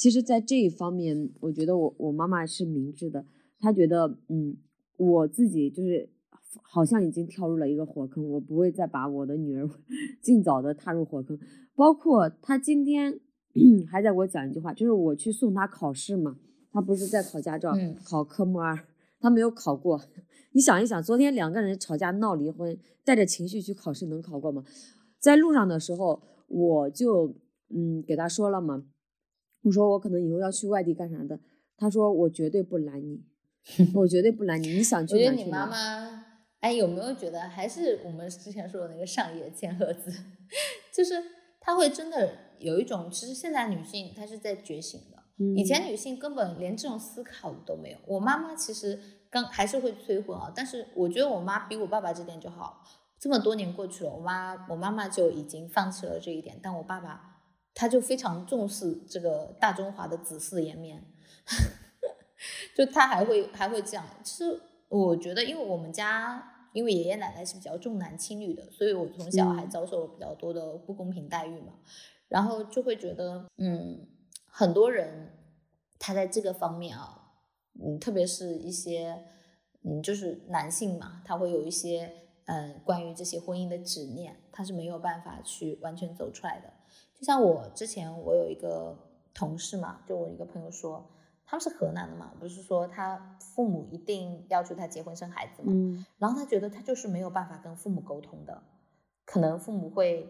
[0.00, 3.26] 其实，在这一方面，我觉得我我妈妈是明智的，
[3.58, 4.56] 她觉得，嗯，
[4.96, 6.08] 我自己就是
[6.62, 9.68] 好像已经跳入了一个火坑，我不会再把我的女儿
[10.22, 11.38] 尽早的踏入火坑。
[11.76, 13.20] 包括她今天
[13.92, 16.38] 还在给我讲一句话，就是我去送她考试嘛，
[16.72, 18.78] 她不是在考驾照，嗯考科目二，
[19.20, 20.00] 她没有考过。
[20.52, 24.64] 你想一想，昨天两个人吵架闹离婚，带着情绪去考试，能考过吗？
[25.18, 27.34] 在路上的时候，我就
[27.68, 28.84] 嗯给他说了嘛，
[29.62, 31.38] 我说我可能以后要去外地干啥的，
[31.76, 33.22] 他说我绝对不拦你，
[33.94, 35.66] 我绝对不拦你，你想去我觉得你妈。
[35.66, 36.24] 妈，
[36.60, 40.10] 哎，有没有觉得还是我们之前说的那个上野千鹤子，
[40.92, 41.14] 就是
[41.60, 45.16] 她会真的有一种，其实现在女性她是在觉醒的，
[45.56, 47.98] 以嗯前女性根本连这种思考都没有。
[48.06, 48.98] 我妈妈其实
[49.30, 52.82] 刚还是会催婚啊，但是我觉得我妈比我爸爸这点就好。
[53.18, 57.29] 这么多年过去了，我妈我妈妈就已经放弃了这一点，但我爸爸
[57.80, 61.02] 他就非常重视这个大中华的子嗣颜面，
[62.76, 64.04] 就他还会还会这样。
[64.22, 71.72] 其实我觉得，因为我们家因为爷爷奶奶是比较重男轻女的，所以我从小还嗯遭受了比较多的不公平待遇嘛，
[72.28, 74.06] 然后就会觉得，嗯，
[74.44, 75.38] 很多人
[75.98, 77.32] 他在这个方面啊，
[77.82, 79.24] 嗯，特别是一些，
[79.84, 82.12] 嗯，就是男性嘛，他会有一些，
[82.44, 86.74] 嗯，关于这些婚姻的执念，他是没有办法去完全走出来的。
[87.20, 88.96] 就像我之前我有一个
[89.34, 91.04] 同事嘛，就我一个朋友说，
[91.44, 98.62] 他们是河南的嘛，不是说他父母一定要求他结婚生孩子嘛，嗯然后他觉得他就是没有办法跟父母沟通的，
[99.26, 100.26] 可能父母会，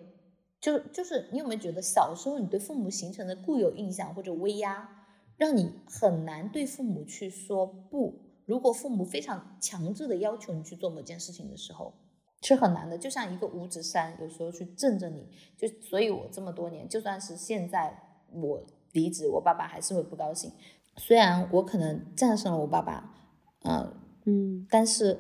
[0.61, 8.19] 就就是你有没有觉得小时候你对父母形成的固有印象或者威压，让你很难对父母去说不？
[8.47, 11.95] 如果父母非常强制的要求你去做某件事情的时候，
[12.43, 12.97] 是很难的。
[12.97, 15.27] 就像一个五指山，有时候去镇着你，
[15.57, 20.53] 就所以，我这么多年，就算是现在我离职，我爸爸还是会不高兴。
[20.97, 23.15] 虽然我可能战胜了我爸爸，
[23.63, 25.19] 嗯、嗯但是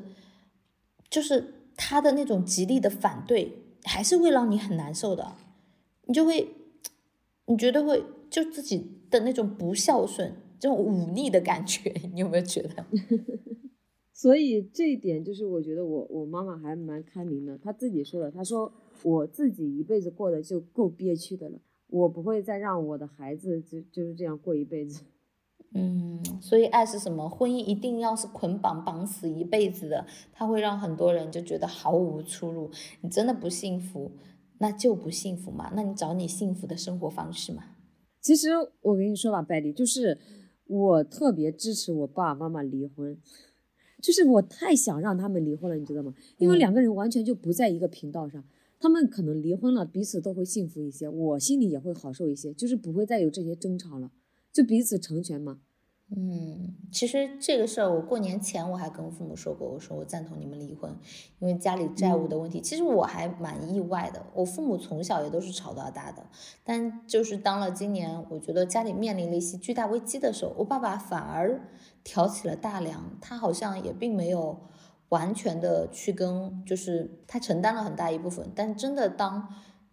[1.08, 5.36] 就是他的那种极力的反对，还是会让你很难受的，
[6.06, 6.54] 你就会，
[7.46, 12.84] 你觉得会就自己的那种不孝顺，这种忤逆的感觉，你有没有觉得？
[14.20, 18.70] 所以这一点就是我觉得我我妈妈还蛮开明的，她自己说的，她说
[19.02, 25.04] 我自己一辈子过得就够憋屈的了，我不会再让我的孩子就就是这样过一辈子。
[25.72, 27.26] 嗯，所以爱是什么？
[27.30, 30.04] 婚姻一定要是捆绑绑死一辈子的，
[30.34, 32.70] 它会让很多人就觉得毫无出路。
[33.00, 34.10] 你真的不幸福，
[34.58, 37.62] 那就不幸福嘛，那你找你幸福的生活方式嘛。
[38.20, 38.48] 其实
[38.82, 40.18] 我跟你说吧，百里，就是
[40.66, 43.16] 我特别支持我爸爸妈妈离婚，
[44.00, 46.14] 就是我太想让他们离婚了，你知道吗？
[46.38, 48.42] 因为嗯两个人完全就不在一个频道上，
[48.78, 54.10] 他们可能离婚了，彼此都会幸福一些，我心里也会好受一些，就是不会再有这些争吵了，
[54.52, 55.60] 就彼此成全嘛。
[56.12, 60.92] 嗯，其实这个事儿，我过年前我还跟父母说过，我说我赞同你们离婚，
[61.38, 62.60] 因为家里债务的问题。
[62.60, 66.26] 其实我还蛮意外的，我父母从小也都是吵到大的，
[66.64, 71.60] 但就是当了今年，我觉得家里面临了一些巨大危机的时候，我爸爸反而
[72.04, 74.60] 挑起了大梁，他好像也并没有
[75.10, 79.48] 完全的去跟，就是他承担了很大一部分，但真的当。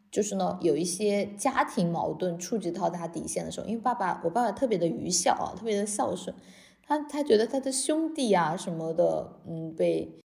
[0.10, 6.34] 就是呢，有一些家庭矛盾触及到他底线的时候，因为爸爸，我爸爸特别的愚孝啊，特别的孝顺，
[6.82, 10.22] 他他觉得他的兄弟啊什么的，嗯，被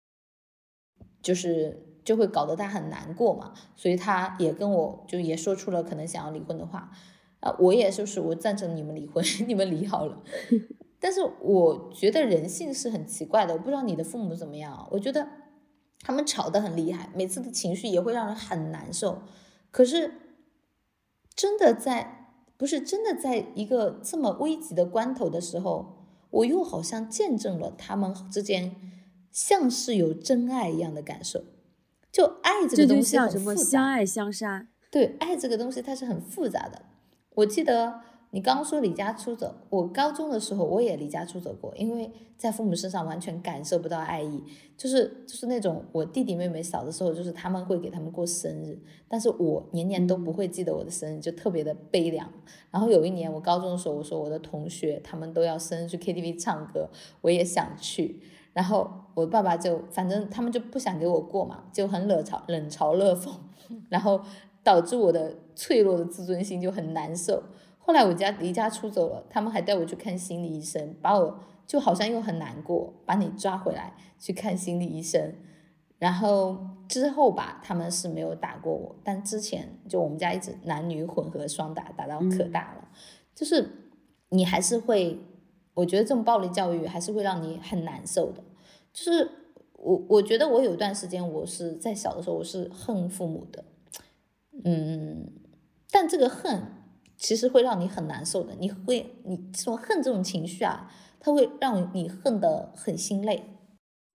[1.21, 6.89] 就是就会搞得他很难过嘛，所以他也跟我就也说出了可能想要离婚的话，
[7.41, 10.23] 啊，我也就是我赞成你们离婚， 你们离好了，
[11.05, 15.27] 但是我觉得人性是很奇怪的，我不知道你的父母怎么样啊，我觉得
[15.99, 19.23] 他们吵得很厉害，每次的情绪也会让人很难受。
[19.73, 20.13] 可是，
[21.35, 28.77] 真的在不是真的在一个这么危急的关头的时候，我又好像见证了他们之间
[29.33, 31.43] 像是有真爱一样的感受。
[32.13, 34.69] 就爱这个东西很复杂，相爱相杀。
[34.89, 36.83] 对，爱这个东西它是很复杂的。
[37.31, 38.12] 我记得。
[38.35, 44.43] 你刚刚说离家出走，我高中的时候我也离家出走过，因为在父母身上完全感受不到爱意，
[44.75, 52.27] 就是就是那种我弟弟妹妹小的时候，就是他们会给他们过生日，但是我年年都不会记得我的生日，就特别的悲凉。
[52.71, 56.89] 然后有一年我高中的时候，我说我的同学他们都要生日去 KTV 唱歌，
[57.21, 58.23] 我也想去，
[58.55, 63.31] 然后我爸爸就反正他们就不想给我过嘛，就很冷嘲冷嘲热讽，
[63.91, 64.23] 然后
[64.65, 67.43] 导致我的脆弱的自尊心就很难受。
[67.93, 75.35] 后来我家离家出走了，他们还带我去看心理医生，把我就好像又很难过，把你抓回来去看心理医生。
[75.99, 82.89] 然后之后吧，他们是没有打过我，但之前就我们家一直男女混合双打，打到可大了。
[83.35, 83.69] 就是
[84.31, 85.21] 你还是会，
[85.75, 88.43] 我觉得这种暴力教育还是会让你很难受的。
[88.91, 89.31] 就是
[89.75, 93.63] 我我觉得我有一段时间我是在小的时候我是恨父母的，
[94.65, 95.31] 嗯，
[95.91, 96.63] 但这个恨。
[97.23, 103.45] 其实会让你很难受的，你会，你这种恨这种情绪啊，它会让你恨得很心累。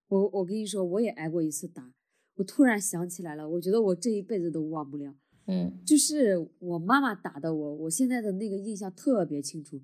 [0.09, 1.93] 我我跟你说，我也挨过一次打，
[2.35, 5.15] 我突然想起来了，我觉得我这一辈子都忘不了。
[5.45, 9.81] 嗯，就是我妈妈打的我，我现在的那个印象特别清楚。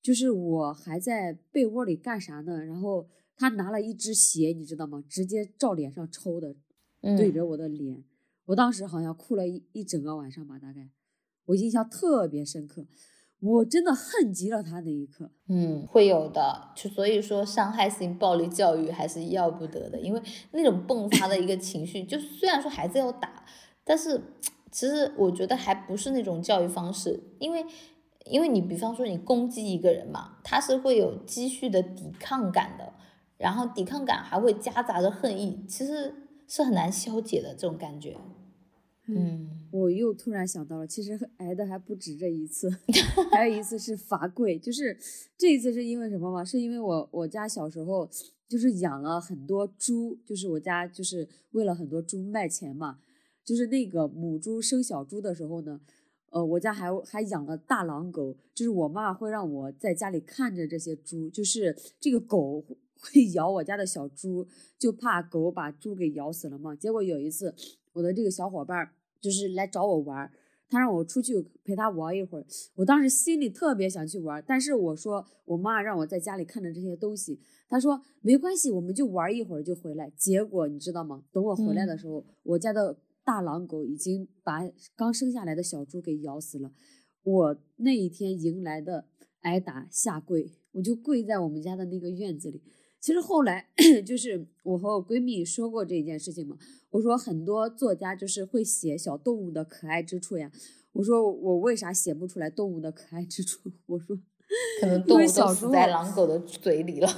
[0.00, 2.64] 就是我还在被窝里干啥呢？
[2.64, 5.04] 然后她拿了一只鞋，你知道吗？
[5.06, 6.56] 直接照脸上抽的，
[7.02, 8.02] 对着我的脸，
[8.46, 10.88] 我当时好像哭了一一整个晚上吧，大概。
[11.46, 12.86] 我印象特别深刻，
[13.40, 15.30] 我真的恨极了他那一刻。
[15.48, 23.44] 嗯，会有的，就所以说伤害性暴力教育还是要不得的，因为那种迸发的一个情绪，就虽然说孩子要打，
[23.84, 24.20] 但是
[24.70, 27.64] 其实我觉得还不是那种教育方式，因为
[28.24, 32.92] 因为你比方说你攻击一个人嘛，他是会有积蓄的抵抗感的，
[33.38, 36.12] 然后抵抗感还会夹杂着恨意，其实
[36.48, 38.16] 是很难消解的这种感觉。
[39.08, 42.68] 嗯，我又突然想到了，其实挨的还不止这一次，
[43.30, 44.98] 还有一次是罚跪，就是
[45.38, 46.44] 这一次是因为什么吗？
[46.44, 48.10] 是因为我我家小时候
[48.48, 52.98] 就是养了很多猪，就是我家就是为了很多猪卖钱嘛，
[53.44, 55.80] 就是那个母猪生小猪的时候呢，
[56.30, 62.60] 呃，我家还还养了大狼狗，就是我妈会让我在家里看着这些猪，就是这个狗
[62.98, 66.74] 会 咬我家的小猪，就怕狗把猪给咬死了嘛。
[66.74, 67.54] 结果有一次。
[67.96, 70.30] 我的这个小伙伴就是来找我玩，
[70.68, 72.44] 他让我出去陪他玩一会儿。
[72.74, 77.40] 我当时心里特别想去玩，但是我说我妈让我在家里看着这些东西。
[77.68, 80.12] 她说没关系，我们就玩一会儿就回来。
[80.14, 81.24] 结果你知道吗？
[81.32, 84.60] 等我回来的时候，我家的大狼狗已经把
[84.94, 86.70] 刚生下来的小猪给咬死了。
[87.22, 89.06] 我那一天迎来的
[89.40, 92.62] 挨打下跪，我就跪在我们家的那个院子里。
[93.06, 93.64] 其实后来
[94.04, 96.58] 就是我和我闺蜜说过这件事情嘛。
[96.90, 100.50] 我说很多作家就是会写小动物的可爱之处呀。
[100.90, 103.70] 我说我为啥写不出来动物的可爱之处？
[103.86, 104.18] 我说
[104.80, 107.08] 可能动物都死在狼狗的嘴里了。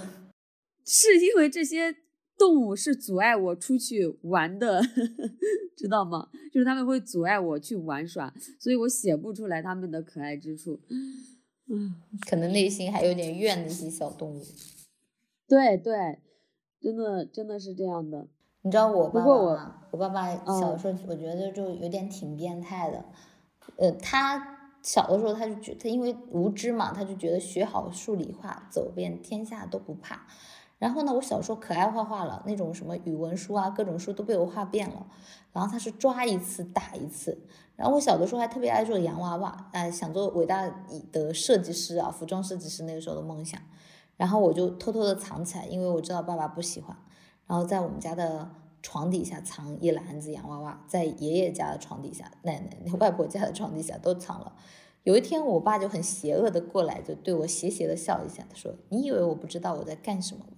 [0.84, 1.96] 是因为这些
[2.36, 4.82] 动物是阻碍我出去玩的，
[5.74, 6.28] 知道吗？
[6.52, 8.30] 就是他们会阻碍我去玩耍，
[8.60, 10.78] 所以我写不出来他们的可爱之处。
[11.70, 11.94] 嗯，
[12.28, 14.44] 可能内心还有点怨那些小动物。
[15.48, 16.20] 对对，
[16.78, 18.28] 真的真的是这样的。
[18.60, 19.74] 你知道我爸爸吗？
[19.90, 23.04] 我爸爸小的时候，我觉得就有点挺变态的。
[23.76, 30.26] 呃，他小的时候他就觉他因为无知嘛，他就觉得学好数理化，走遍天下都不怕。
[30.78, 35.06] 然后呢，我小时候可爱画画了，那种什么语文书啊，各种书都被我画遍了。
[35.52, 37.46] 然后他是抓一次打一次。
[37.74, 40.68] 然后我小的时候还特别爱做洋娃娃，哎，想做伟大
[41.10, 43.60] 的设计师啊，服装设计师那个时候的梦想。
[44.18, 46.94] 然后我就偷偷的藏起来，因为我知道爸爸不喜欢。
[47.46, 48.50] 然后在我们家的
[48.82, 54.52] 床底下藏一篮子洋娃娃，在爷爷家的床底下、奶奶、 外婆家的床底下都藏了。
[55.04, 60.52] 有一天，我爸就很邪恶的过来，就对我邪邪的笑一下，他说：“你以为我不知道我在干什么吗？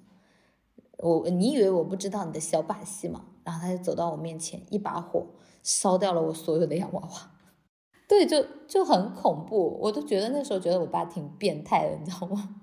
[0.96, 5.24] 我你以为我不知道你的小把戏吗？”然后他就走到我面前，一把火
[5.62, 7.30] 烧掉了我所有的洋娃娃。
[8.08, 12.56] 对，就就很恐怖，我都觉得那时候觉得我爸挺变态的，你知道吗？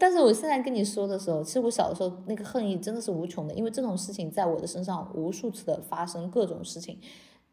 [0.00, 6.98] 但是我现在跟你说的时候，其实我小的时候那个恨意真的是无穷的，因为这种事情在我的身上无数次的发生，各种事情。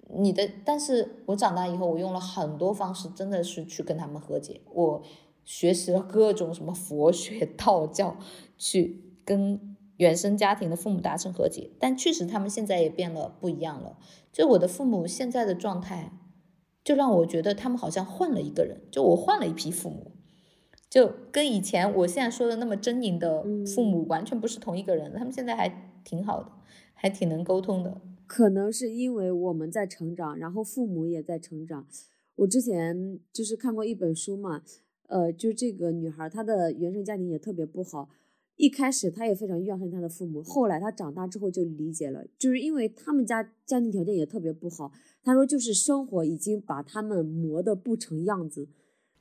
[0.10, 4.62] 你的，但是我长大以后，我用了很多方式，真的是去跟他们和解。
[4.74, 5.04] 我
[5.44, 8.16] 学习了各种什么佛学、 道教，
[8.58, 11.72] 去跟原生家庭的父母达成和解。
[11.78, 13.98] 但确实，他们现在也变了，不一样了。
[14.32, 16.14] 就我的父母现在的状态。
[16.84, 20.14] 就让我觉得他们好像换了一个人，就我换了一批父母，
[20.90, 25.14] 就跟以前我现在说的那么狰狞的父母完全不是同一个人。
[25.14, 25.68] 他们现在还
[26.04, 26.52] 挺好的，
[26.94, 28.02] 还挺能沟通的。
[28.26, 31.88] 可能是因为我们在成长，然后父母也在成长。
[32.36, 34.62] 我之前就是看过一本书嘛，
[35.08, 38.10] 呃，就这个女孩她的原生家庭也特别不好。
[38.56, 44.92] 一开始她也非常怨恨她的父母，后来她长大之后就理解了，就是因为他们家家庭条件也特别不好。
[45.24, 48.68] 她说，就是生活已经把他们磨得不成样子，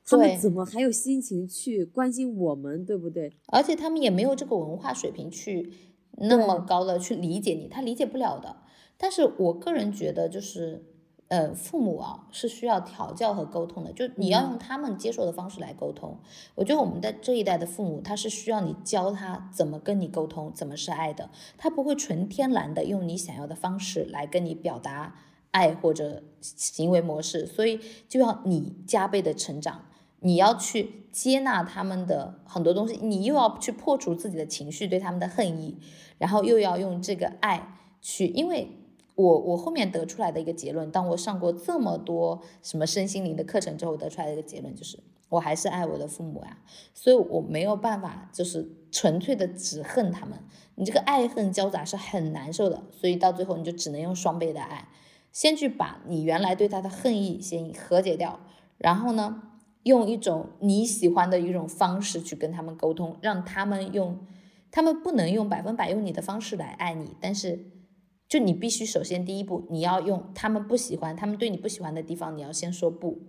[0.07, 3.33] 他们怎么还有心情去关心我们，对不对？
[3.47, 5.71] 而且他们也没有这个文化水平去
[6.13, 8.57] 那么高的去理解你，他理解不了的。
[8.97, 10.85] 但是我个人觉得，就是。
[11.29, 16.17] 呃，父母啊是需要调教和沟通的，就你要用他们接受的方式来沟通。
[16.55, 25.15] 我觉得我们的这一代的父母，他是需要你教他怎么跟你沟通，怎么是爱的，他不会纯天然的用你想要的方式来跟你表达
[25.51, 27.77] 爱或者行为模式，所以
[28.07, 29.83] 就要你加倍的成长，
[30.19, 35.77] 你要去接纳他们的很多东西，你又要去破除自己的情绪对他们的恨意，
[36.17, 38.71] 然后又要用这个爱去，因为。
[39.17, 44.99] 我我后面得出来的一个结论，当我上过这么多什么身心灵的课程之后，得出来的一个结论就是，
[45.29, 46.59] 我还是爱我的父母呀，
[46.93, 50.37] 所以我没有办法就是纯粹的只恨他们，
[50.75, 54.87] 你这个爱恨交杂是很难受的，所以到最后你就只能用双倍的爱，
[55.31, 58.39] 先去把你原来对他的恨意先和解掉，
[58.77, 59.41] 然后呢，
[59.87, 64.19] 用一种你喜欢的一种方式去跟他们沟通，让他们用，
[64.69, 67.71] 他们不能用百分百用你的方式来爱你，但是。
[68.29, 73.19] 就你必须首先第一步，你要用他们不喜欢、他们对你不喜欢的地方，你要先说不，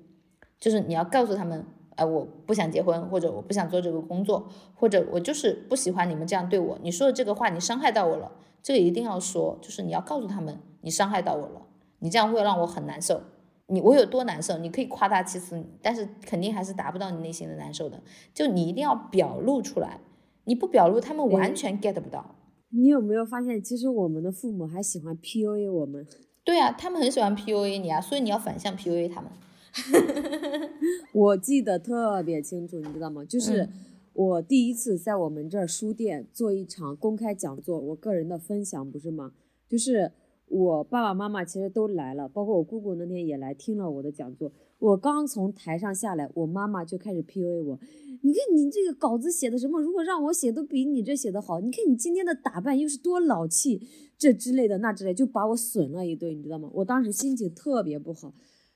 [0.58, 6.76] 就是你要告诉他们，呃，我不想结婚，或者我不想做这个工作，或者我就是不喜欢你们这样对我。
[6.82, 11.62] 你说的这个话，你伤害到我了，这个一定要说，就是你要告诉他们，你伤害到我了，
[12.00, 13.22] 你这样会让我很难受。
[13.70, 18.02] 你我有多难受，你可以夸大其词，但是肯定还是达不到你内心的难受的。
[18.34, 20.00] 就你一定要表露出来，
[20.44, 22.34] 你不表露，他们完全 get 不到。
[22.70, 26.06] 你有没有发现，其实我们的父母还喜欢 PUA 我们？
[26.44, 29.30] 对啊，他们很喜欢 PUA 你啊，所以你要反向 PUA 他们。
[31.12, 33.24] 我记得特别清楚，你知道吗？
[33.24, 33.68] 就是
[34.14, 39.32] 我第一次在我们这儿书店做一场公开讲座，我个人的分享，不是吗？
[39.68, 40.12] 就是
[40.50, 44.50] 我爸爸妈妈其实都来了，包括我姑姑那天也来听了我的讲座。
[44.78, 47.78] 我刚从台上下来，我妈妈就开始 PUA 我。
[48.22, 49.80] 你看你这个稿子写的什么？
[49.80, 51.60] 如果让我写，都比你这写的好。
[51.60, 53.80] 你看你今天的打扮又是多老气，
[54.16, 56.70] 这之类的那之类，就把我损了一顿，你知道吗？
[56.72, 58.32] 我当时心情特别不好，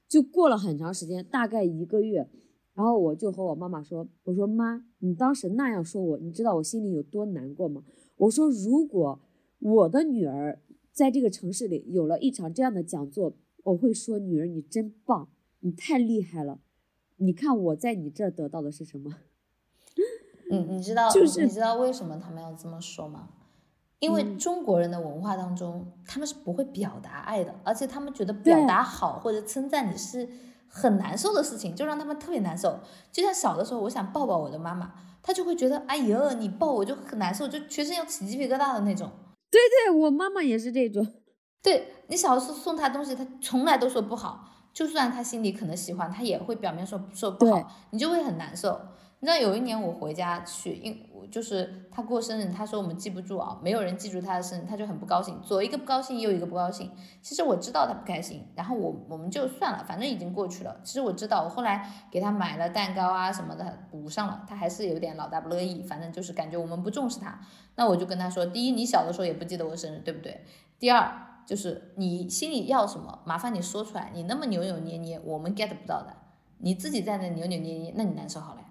[0.09, 2.29] 就过了很长时间，大概一个月，
[2.75, 7.83] 然后我就和我妈妈说：“我说妈，你当时那样说我，你知道我心里有多难过吗？
[8.17, 9.21] 我说如果
[9.59, 10.61] 我的女儿
[10.93, 13.33] 在这个城市里有了一场这样的讲座，
[13.65, 15.29] 我会说女儿你真棒，
[15.61, 16.61] 你太厉害了。
[17.17, 19.17] 你看我在你这儿得到的是什么？”
[20.51, 23.31] 你你知道就是你知道为什么他们要这么说吗？
[24.01, 30.29] 因为中国人的文化当中，他们是不会表达爱的，而且他们觉得表达好或者称赞你是
[30.67, 32.81] 很难受的事情，就让他们特别难受。
[33.11, 39.11] 就像小的时候，我想抱抱我的妈妈，她就会觉得哎呦，你抱我就很难受，就全身要起鸡皮疙瘩的那种。
[39.53, 41.07] 对对，我妈妈也是这种。
[41.63, 48.81] 对你小时候送她东西，她从来都说不好，就算她心里可能喜欢，她也会表面说说不好，你就会很难受。
[49.23, 51.01] 你知道有一年我回家去，因
[51.31, 56.91] 就是他过生日，他说我们记不住啊，没有人记住他的生日，他就很不高兴，左一个不高兴，右一个不高兴。
[57.21, 60.81] 其实我知道他不开心，然后我我们就算了，反正已经过去了。
[60.83, 67.39] 其实我知道，我后来给他买了蛋糕啊什么的补上了，他还是有点老大不乐意，反正就是感觉我们不重视他。
[67.77, 70.45] 那我就跟他说，第一，你小的时候也不记得我生日，对不对？
[70.81, 71.09] 第二，
[71.47, 76.13] 就是你心里要什么，麻烦你说出来，你那么扭扭捏捏，我们 get 不到的，
[76.59, 78.63] 你自己在那扭扭捏捏，那你难受好了。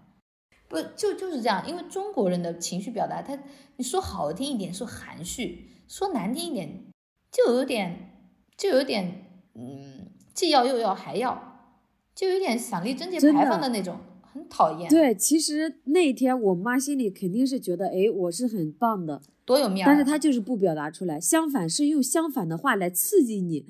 [0.71, 3.37] 不就就是这样，因为中国人的情绪表达，他
[3.75, 6.85] 你说好听一点说含蓄，说难听一点
[7.29, 11.75] 就有点就有点嗯，既要又要还要，
[12.15, 14.89] 就有点想立贞节牌坊的那种，很讨厌。
[14.89, 19.89] 对，其实那一天我妈心里肯定是觉得，哎，我是很棒的，多有面儿。
[19.89, 23.65] 但是她就是不表达出来，相反是用相反的话来刺激你。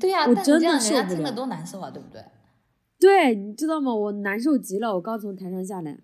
[0.00, 1.02] 对呀，我真的人受不了。
[1.02, 2.24] 家听了多难受啊，对不对？
[2.98, 3.94] 对，你知道吗？
[3.94, 5.98] 我难受极了，我刚从台上下来。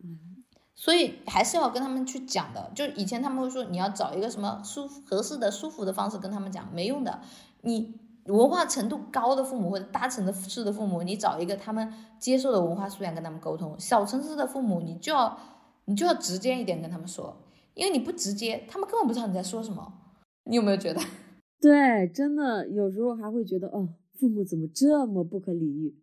[0.76, 7.18] 所以还是要跟他们去讲的，就以前他们会说你要找一个什么舒服、合适的、舒服的方式跟他们讲，没用的。
[7.62, 13.74] 你文化程度高的父母或者大城市的父母，你找一个他们接受的文化素养跟他们沟通。
[13.80, 15.38] 小城市的父母，你就要
[15.86, 17.34] 你就要直接一点跟他们说，
[17.74, 19.92] 因为你不直接，他们根本不知道你在说什么。
[20.44, 21.00] 你有没有觉得？
[21.58, 23.88] 对，真的有时候还会觉得，哦，
[24.20, 25.94] 父母怎么这么不可理喻？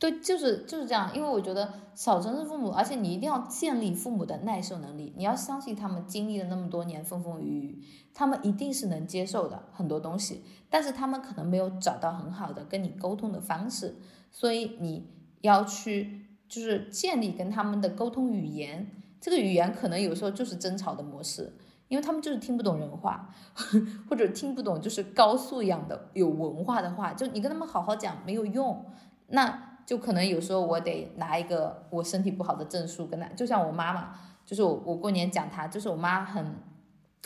[0.00, 7.84] 对，就是就是这样，因为我觉得小城市父母，而且你一定要建立父母的耐受能力，你要相信他们经历了那么多年风风雨雨，
[8.14, 13.94] 他们一定是能接受的很多东西，但是他们可能没有找到很好的跟你沟通的方式，
[14.30, 15.06] 所以你
[15.42, 18.90] 要去就是建立跟他们的沟通语言，
[19.20, 21.52] 这个语言可能有时候就是争吵的模式，
[21.88, 23.28] 因为他们就是听不懂人话，
[24.08, 28.86] 或者听不懂就是高素养的有文化的话，就你跟他们好好讲没有用，
[29.26, 29.66] 那。
[29.90, 34.14] 就可能有时候我得拿一个我身体不好的证书跟他，就像我妈妈，
[34.46, 36.54] 就是我我过年讲她，就是我妈很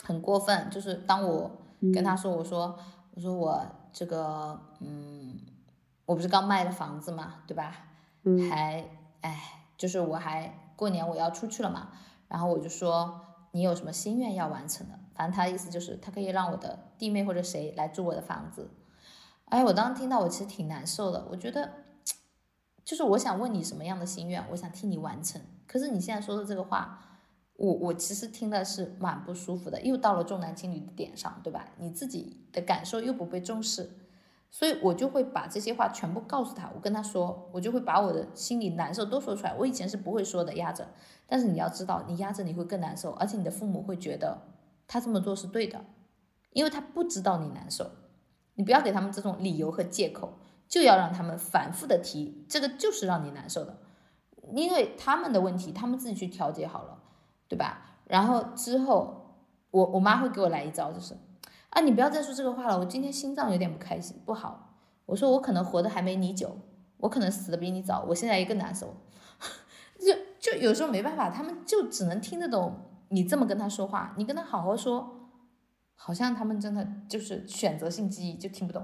[0.01, 1.51] 很过分，就是当我
[1.93, 2.75] 跟她说，我说
[3.13, 3.63] 我说我
[3.93, 5.39] 这个嗯，
[6.07, 7.85] 我不是刚卖了房子嘛，对吧？
[8.23, 8.83] 嗯，还
[9.21, 11.89] 哎，就是我还过年我要出去了嘛，
[12.27, 14.97] 然后我就说你有什么心愿要完成的？
[15.13, 18.71] 反正她的意思就是她可以让我的弟妹或者谁来住我的房子。
[19.49, 21.84] 哎，我当时听到我其实挺难受的，我觉得。
[22.85, 25.41] 就是我想问你什么样的心愿，我想替你完成。
[25.65, 27.01] 可是你现在说的这个话，
[27.57, 31.67] 我我其实听的是蛮不舒服的，又到了重男轻女的点上，对吧？
[31.79, 33.89] 你自己的感受又不被重视，
[34.51, 36.69] 所以我就会把这些话全部告诉他。
[36.75, 39.55] 我跟他说，我就会把我的心里难受都说出来。
[39.57, 40.87] 我以前是不会说的，压着。
[41.25, 44.43] 但是你要知道，你压着你会更难受，而且你的父母会觉得
[44.85, 45.83] 他这么做是对的，
[46.51, 47.89] 因为他不知道你难受。
[48.53, 50.37] 你不要给他们这种理由和借口。
[50.67, 53.77] 就要让他们反复的提，这个就是让你难受的，
[54.53, 56.99] 因为他们的问题，他们自己去调节好了，
[57.47, 57.97] 对吧？
[58.07, 59.37] 然后之后，
[59.71, 61.15] 我我妈会给我来一招，就是
[61.69, 64.73] 啊，你不要再说这个话了，我今天心脏有点不开心，不好。
[65.05, 66.57] 我说我可能活的还没你久，
[66.97, 68.95] 我可能死的比你早，我现在也更难受。
[69.99, 75.29] 就就有时候没办法，他们就只能听得懂你这么跟他说话，你跟他好好说，
[75.95, 78.83] 好像他们真的就是选择性记忆就听不懂。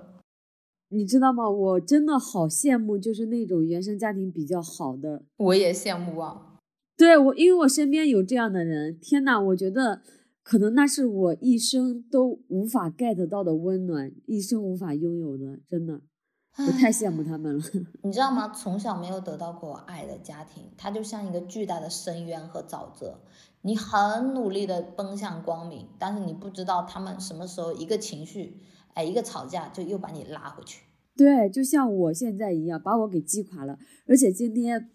[0.93, 1.49] 你知道吗？
[1.49, 5.23] 我真的好羡慕，就是那种原生家庭比较好的。
[5.37, 6.57] 我也羡慕啊。
[6.97, 8.99] 对我，因为我身边有这样的人。
[8.99, 10.01] 天呐，我觉得
[10.43, 15.59] 可能那是我一生都无法 get 到的温暖，一生无法拥有的。
[15.65, 16.01] 真的，
[16.57, 17.63] 我太羡慕他们了。
[18.03, 18.49] 你知道吗？
[18.49, 23.21] 从小没有得到过爱的家庭，它就像一个巨大的深渊和沼泽。
[23.61, 28.59] 你很努力的奔向光明，但是你不知道他们什么时候一个情绪。
[28.93, 30.83] 哎，一个吵架就又把你拉回去，
[31.15, 33.79] 对，就像我现在一样，把我给击垮了。
[34.07, 34.89] 而且今天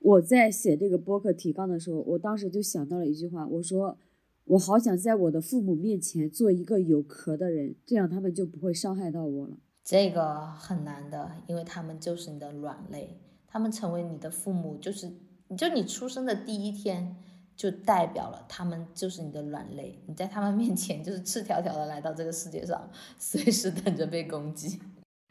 [0.00, 3.98] 我在写这个播客提纲的时候，我当时就想到了一句话，我说
[4.44, 9.58] 我好想在我的父母面前做一个有壳的人，这样他们就不会伤害到我了。
[9.84, 15.10] 这个很难的，因为他们就是你的软肋，他们成为你的父母，就是
[15.56, 17.16] 就你出生的第一天。
[17.56, 22.88] 就代表了他们就是你的软肋，你在他们面前就是赤条条的来到这个世界上，
[23.18, 24.78] 随时等着被攻击，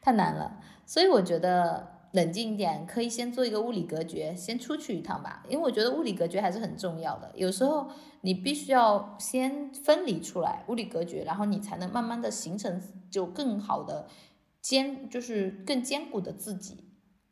[0.02, 0.60] 太难了。
[0.88, 5.46] 所以我觉得冷静一点，可以先做一个物理隔绝，先出去一趟吧。
[5.48, 7.32] 因为我觉得物理隔绝还是很重要的。
[7.36, 7.88] 有时候
[8.22, 14.08] 你必须要先分离出来，物理隔绝，然后你才能慢慢的形成就更好的
[14.62, 16.86] 坚，就是更坚固的自己，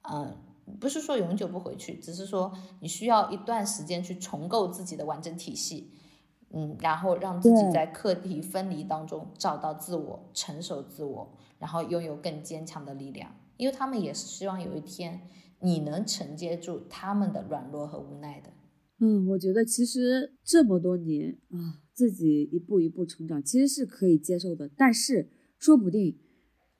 [0.03, 0.37] 嗯。
[0.79, 5.91] 不是说永久不回去，只是说你需要一段时间去重构自己的完整体系，
[6.51, 13.35] 嗯，然后让自己在课题分离当中找到自我，成熟自我，然后拥有更坚强的力量。
[13.57, 15.21] 因为他们也是希望有一天
[15.59, 18.49] 你能承接住他们的软弱和无奈的。
[18.99, 26.17] 嗯，我觉得其实这么多年啊，自己一步一步成长，其实是可以接受的，但是说不定。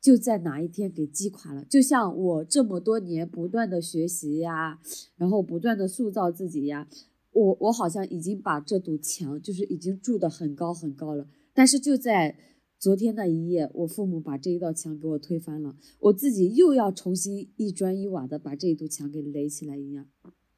[0.04, 4.82] 就在哪一天给击垮了，就像我这么多年不断的学习呀，
[5.16, 6.90] 然后不断的塑造自己呀，
[7.32, 12.36] 我我好像已经把这堵墙就是已经筑得很高很高了，但是就在
[12.78, 20.08] 昨天那一夜，我父母把这一道墙给我推翻了，我自己又要重新一砖一瓦的把这一堵墙给垒起来一样。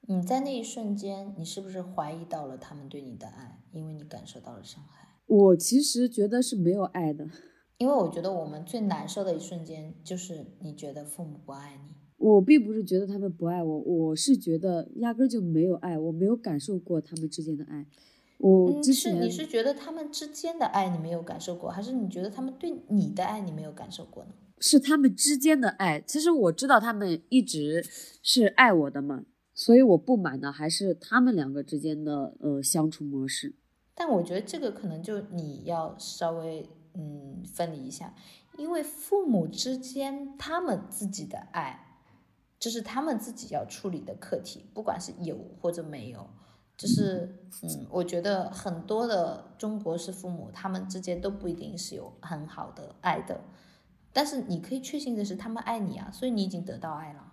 [0.07, 3.61] 你在那一瞬间，你是不是怀疑到了他们对你的爱？
[3.71, 5.07] 因为你感受到了伤害。
[5.27, 7.27] 我其实觉得是没有爱的，
[7.77, 11.95] 因为我觉得我们最难受的一瞬间，就是你觉得父母不爱你。
[12.17, 17.85] 我并不是觉得他们不爱我，我是觉得压根就没有爱，我没有感受过他们之间的爱。
[18.37, 24.31] 我之前你是觉得他们之间的爱你没有感受过，还是你觉得他们对你的爱你没有感受过呢？
[24.59, 26.01] 是他们之间的爱。
[26.07, 27.85] 其实我知道他们一直
[28.23, 33.55] 是爱我的嘛，所以我不满的还是他们两个之间的呃相处模式。
[33.93, 38.15] 但我觉得这个可能就你要稍微嗯分离一下，
[38.57, 41.99] 因为父母之间他们自己的爱，
[42.59, 46.27] 这是他们自己要处理的课题，不管是有或者没有。
[46.77, 53.45] 就是，嗯，我觉得很多的中国式父母，他们之间都不一定是有很好的爱的，
[54.11, 57.31] 但是你可以确信的是，他们爱你啊，所以你已经得到爱了。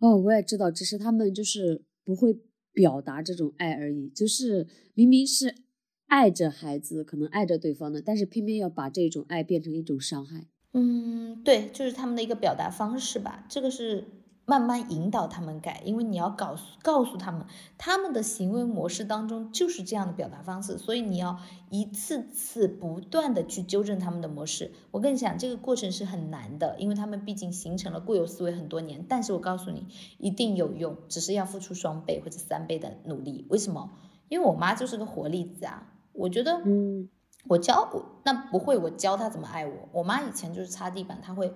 [0.00, 2.38] 哦，我也知道，只是他们就是不会
[2.74, 5.63] 表达这种爱而已，就是明明是
[6.06, 10.46] 爱着孩子，可能爱着对方的，但是偏偏要把这种爱变成一种伤害。
[10.72, 14.04] 嗯，对，就是他们的一个表达方式吧，这个是。
[14.46, 17.46] 慢慢引导他们改，因为你要告诉告诉他们，
[17.78, 21.38] 他们的行为模式当中就是这样的表达方式，所以你要
[21.70, 24.72] 一次次不断的去纠正他们的模式。
[24.90, 29.06] 我跟你讲，这个过程是很难的，因为他们毕竟形成了固有思维很多年。
[29.08, 29.86] 但是我告诉你，
[30.18, 33.46] 一定有用，只是要付出双倍或者三倍的努力。
[33.48, 33.92] 为什么？
[34.28, 35.93] 因为我妈就是个活例子啊。
[36.14, 37.08] 我觉得，嗯，
[37.46, 39.88] 我教我那不会，我教他怎么爱我。
[39.92, 41.52] 我妈以前就是擦地板，她会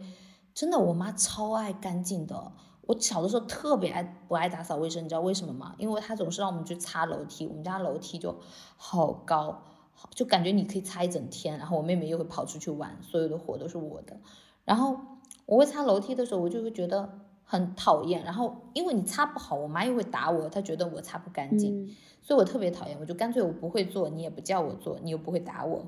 [0.53, 2.53] 真的，我妈超爱干净的。
[2.83, 5.75] 我小的时候特别爱不爱打扫卫生，你知道为什么吗？
[5.79, 8.35] 因为她总是让我们去擦楼梯，我们家楼梯就
[8.77, 9.63] 好高，
[10.11, 11.59] 就感觉你可以擦一整天。
[11.59, 14.19] 然后我妹妹又会跑出去玩，所有的活都是我的。
[14.65, 14.99] 然后
[15.45, 18.23] 我会擦楼梯的时候，我就会觉得很讨厌。
[18.23, 22.97] 然后因为你擦不好，我妈又会打我，她觉得我擦不干净，所以我特别讨厌。
[23.01, 25.87] 我就干脆我不会做，你也不叫我做，你又不会打我。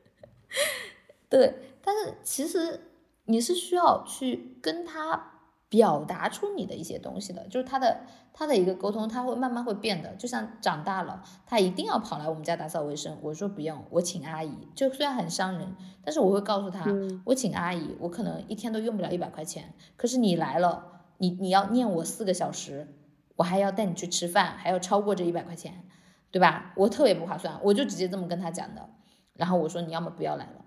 [1.30, 2.92] 对，但是其实
[3.24, 5.38] 你是需要去跟他。
[5.70, 8.00] 表达出你的一些东西的，就是他的
[8.32, 10.12] 他的一个沟通，他会慢慢会变的。
[10.16, 14.52] 就像长大了，他一定要跑来我们家打扫卫生，我说不用，我请阿姨。
[14.74, 16.84] 就虽然很伤人，但是我会告诉他，
[17.24, 19.72] 我请阿姨，我可能一天都用不了一百块钱。
[19.96, 22.92] 可是你来了，你你要念我四个小时，
[23.36, 25.84] 我还要带你去吃饭，还要超过这一百块钱，
[26.32, 26.72] 对吧？
[26.74, 28.88] 我特别不划算，我就直接这么跟他讲的。
[29.34, 30.64] 然后我说你要么不要来了。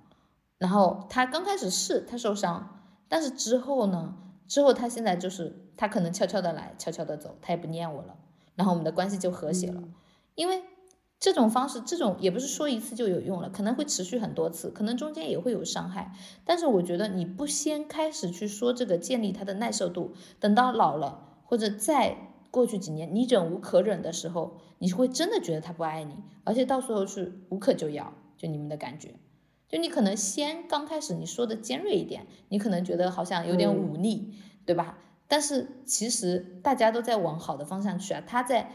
[0.60, 2.80] 然后他刚开始是他受伤，
[3.10, 4.16] 但是之后呢？
[4.48, 8.16] 之后，他现在就是他可能悄悄的来，悄悄的走，他也不念我了，
[8.56, 9.84] 然后我们的关系就和谐了。
[10.36, 10.64] 因为
[11.20, 16.14] 这种方式，这种也不是说一次就有用了，可能会持续很多次，可能中间也会有伤害。
[16.44, 22.18] 但是我觉得你不先开始去说这个，建立他的耐受度，等到老了或者再
[22.52, 29.16] 过去几年，你忍无可忍的时候，你会真的觉得他不爱你，而且到时候是无可救药，就你们的感觉。
[29.74, 34.32] 就你可能先刚开始你说的尖锐一点，你可能觉得好像有点忤逆，
[34.68, 35.00] 对吧？
[35.28, 38.70] 但是其实大家都在往好的方向去啊，他在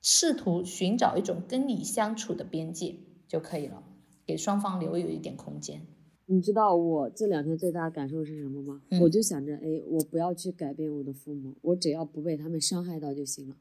[0.00, 2.96] 试图寻找一种跟你相处的边界
[3.28, 3.84] 就可以了，
[4.26, 5.86] 给双方留有一点空间。
[6.26, 8.82] 你知道我这两天最大的感受是什么吗？
[9.00, 13.54] 我就想着，哎，我不要去改变我的父母，我只要不被他们伤害到就行了。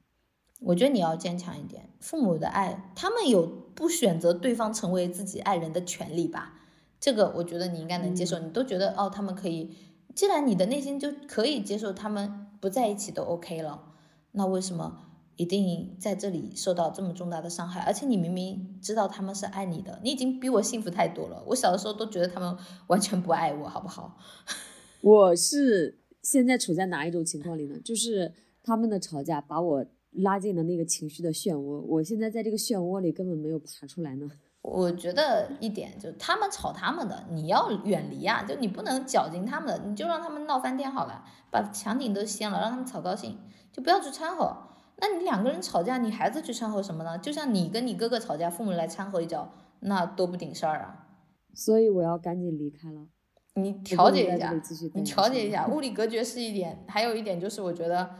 [0.62, 6.58] 我觉得你要坚强一点，父母的爱，他们有不选择对方成为自己爱人的权利吧？
[7.02, 9.76] 这个我觉得你应该能接受，你都觉得哦，他们可以，
[10.16, 13.92] 既然你的内心就可以接受他们不在一起都 OK 了，
[14.34, 17.82] 那为什么一定在这里受到这么重大的伤害？
[17.82, 21.44] 而且你明明知道他们是爱你的，你已经比我幸福太多了。
[21.48, 24.16] 我小的时候都觉得他们完全不爱我，好不好？
[25.02, 27.80] 我是现在处在哪一种情况里呢？
[27.84, 28.32] 就是
[28.64, 34.30] 他们的吵架把我拉进了那个情绪的漩涡，我现在在这个漩涡里根本没有爬出来呢。
[34.62, 38.44] 我觉得一点就他们吵他们的，你要远离啊！
[38.44, 43.40] 就你不能搅进他们的，你就让他们闹翻天好了，把墙顶都掀了，让他们吵高兴，
[43.72, 44.56] 就不要去掺和。
[44.98, 47.18] 那你两个人吵架，你孩子去掺和什么呢？
[47.18, 51.08] 就像你跟你哥哥吵架，父母来掺和一脚，那多不顶事儿啊！
[51.56, 53.08] 所以我要赶紧离开了。
[53.56, 54.54] 你调节一下，
[54.94, 58.12] 你调节一下，物理隔绝是一点，还有一点就是我觉得，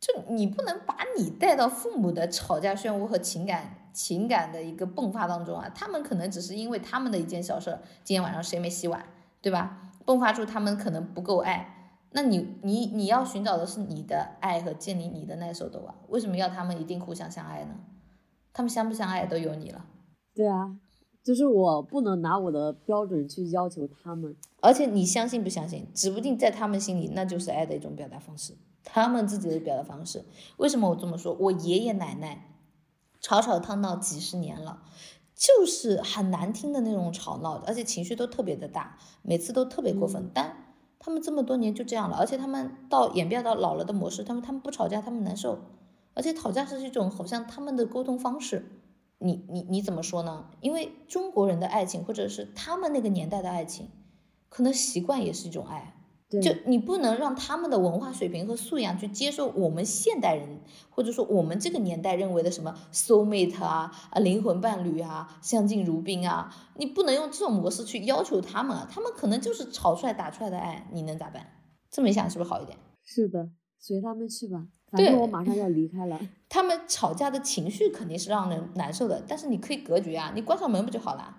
[0.00, 3.76] 就你不能把你带到父母的吵架漩涡和情感。
[3.92, 9.04] 情感的一个迸发当中啊，他们可能只是因为他们的一件小事，今天晚上谁没洗碗，
[9.40, 9.92] 对吧？
[10.06, 11.76] 迸发出他们可能不够爱。
[12.12, 15.94] 那你你你要寻找的是你的爱和建立你的耐受度啊？
[16.08, 17.74] 为什么要他们一定互相相爱呢？
[18.52, 19.84] 他们相不相爱都有你了。
[20.34, 20.76] 对啊，
[21.22, 24.34] 就是我不能拿我的标准去要求他们。
[24.60, 28.54] 而且你相信不相信，指不定在他们心里那就是爱的一种表达方式。
[28.82, 30.24] 他们自己的表达方式。
[30.56, 31.34] 为什么我这么说？
[31.34, 32.49] 我爷爷奶奶
[33.20, 34.82] 吵吵闹闹几十年了，
[35.34, 40.30] 就是很难听的那种吵闹，而且情绪都特别的大，每次都特别过分。
[40.34, 45.58] 但他们这么多年就这样了，而且他们到演变到老了的模式，他们他们不吵架，他们难受，
[46.14, 48.80] 而且吵架是一种好像他们的沟通方式。
[49.18, 50.46] 你你你怎么说呢？
[50.60, 53.90] 因为中国人的爱情，或者是他们那个年代的爱情，
[54.48, 55.94] 可能习惯也是一种爱。
[56.38, 71.44] 就你不能让他们的文化水平和素养去接受我们现代人，或者说我们这个年代认为的什么 soul mate 啊啊灵魂伴侣啊相敬如宾啊，你不能用这种模式去要求他们啊，他们可能就是吵出来打出来的爱，你能咋办？
[71.90, 72.78] 这么一想是不是好一点？
[73.02, 73.50] 是的，
[73.80, 74.66] 随他们去吧。
[74.88, 76.20] 反正我马上要离开了。
[76.48, 81.36] 他们吵架的情绪肯定是让人难受的，但是你可以隔绝啊，你关上门不就好了？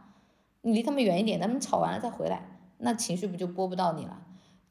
[0.63, 4.21] 你离他们远一点，他们吵完了再回来，那情绪不就波不到你了？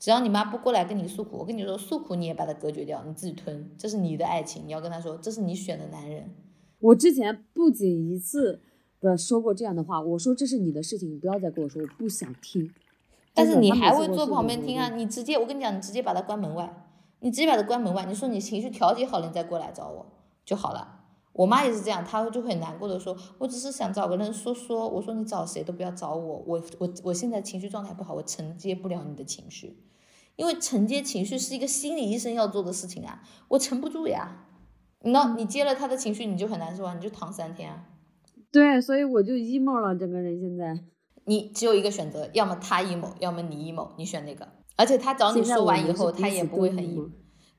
[0.00, 6.34] 只要你妈不过来跟你诉苦，我跟你说诉苦你也把它隔绝掉，你自己吞，这是你的爱情，你要跟她说这是你选的男人。
[6.80, 8.62] 我之前不仅一次
[8.98, 12.72] 的说过这样的话，我说这是你的事情，你不要再跟我说，我不想听。
[13.34, 14.88] 但是你还会坐旁边听啊？
[14.88, 16.86] 你直接我跟你讲，你直接把他关门外。
[17.22, 20.06] 你直接把它关门外，你说你情绪调节好了，你再过来找我
[20.42, 21.02] 就好了。
[21.34, 29.76] 我妈也是这样，她就会难过的说：“我只是想找个人说说。”我说：“你找谁都不要找我，我我我现在情绪状态不好，我承接不了你的情绪，
[30.40, 34.46] 因为承接情绪是一个心理医生要做的事情啊，我撑不住呀。
[35.02, 37.84] 那你接了他的情绪，你就很难受啊，你就躺三天啊。
[38.50, 40.82] 对，所以我就 emo 了，整个人现在。
[41.26, 44.48] 你只有一个选择，要么他 emo，要么你 emo，你选哪个？
[44.76, 47.10] 而且他找你说完以后，他也不会很 emo。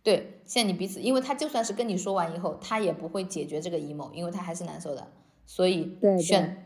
[0.02, 5.12] 对，现在你彼此，因为他就算是跟你说完以后，他也不会解决这个 emo，因为他还是难受的，
[5.46, 6.66] 所以选，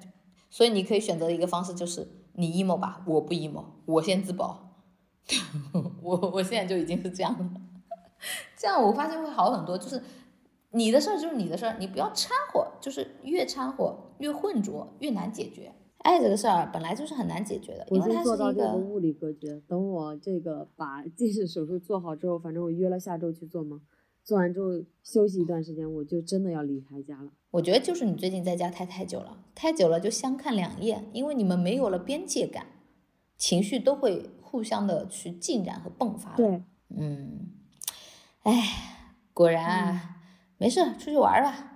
[0.49, 4.64] 所以你可以选择的一个方式，就是你 emo 吧，我不 emo，我先自保。
[6.01, 7.51] 我我现在就已经是这样了，
[8.55, 10.01] 这样我发现会好很多，就是
[10.71, 15.71] 你的事儿就是你的事儿，你不要掺和，就是越掺和越混浊，越难解决。
[15.99, 19.59] 爱这个事儿本来就是很难解决的，我先做到一个物理隔绝。
[19.67, 23.82] 等我这个把 近视手术做好之后，反正我约了下周去做嘛。
[24.23, 24.69] 做完之后
[25.03, 27.30] 休息一段时间，我就真的要离开家了。
[27.51, 32.65] 我觉得就是你最近在家待太久了，太久了就相看两厌，因为你们没有了边界感，
[33.38, 36.34] 情绪都会互相的去进展和迸发。
[36.38, 36.64] 对，
[36.95, 37.51] 嗯，
[38.43, 38.64] 哎，
[39.34, 40.16] 果然啊，
[40.58, 41.74] 没事，出去玩吧。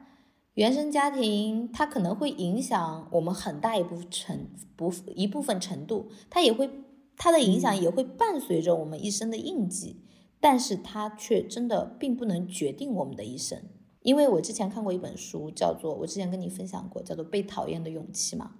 [0.53, 6.69] 原生家庭它可能会影响我们很大一部分程不一部分程度，它也会
[7.17, 10.05] 它的影响也会伴随着我们一生的印记，
[10.39, 13.61] 但是它却真的并不能决定我们的一生。
[14.03, 18.51] 因为我之前看过一本书，叫做我之前跟你分享过，叫做《被讨厌的勇气》嘛，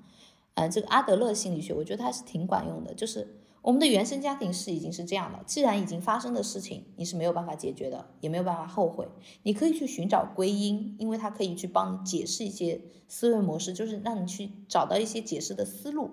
[0.56, 3.38] 呃，这个阿德勒心理学，我觉得它是挺管用的，就是。
[3.62, 9.08] 我们的原生家庭是已经是这样的，既然已经发生的事情，你是没有办法解决的，也没有办法后悔。
[9.44, 16.12] 你可以去寻找归因，因为它可以去帮你解释一些思维模式，就是让你去找到一些解释的思路。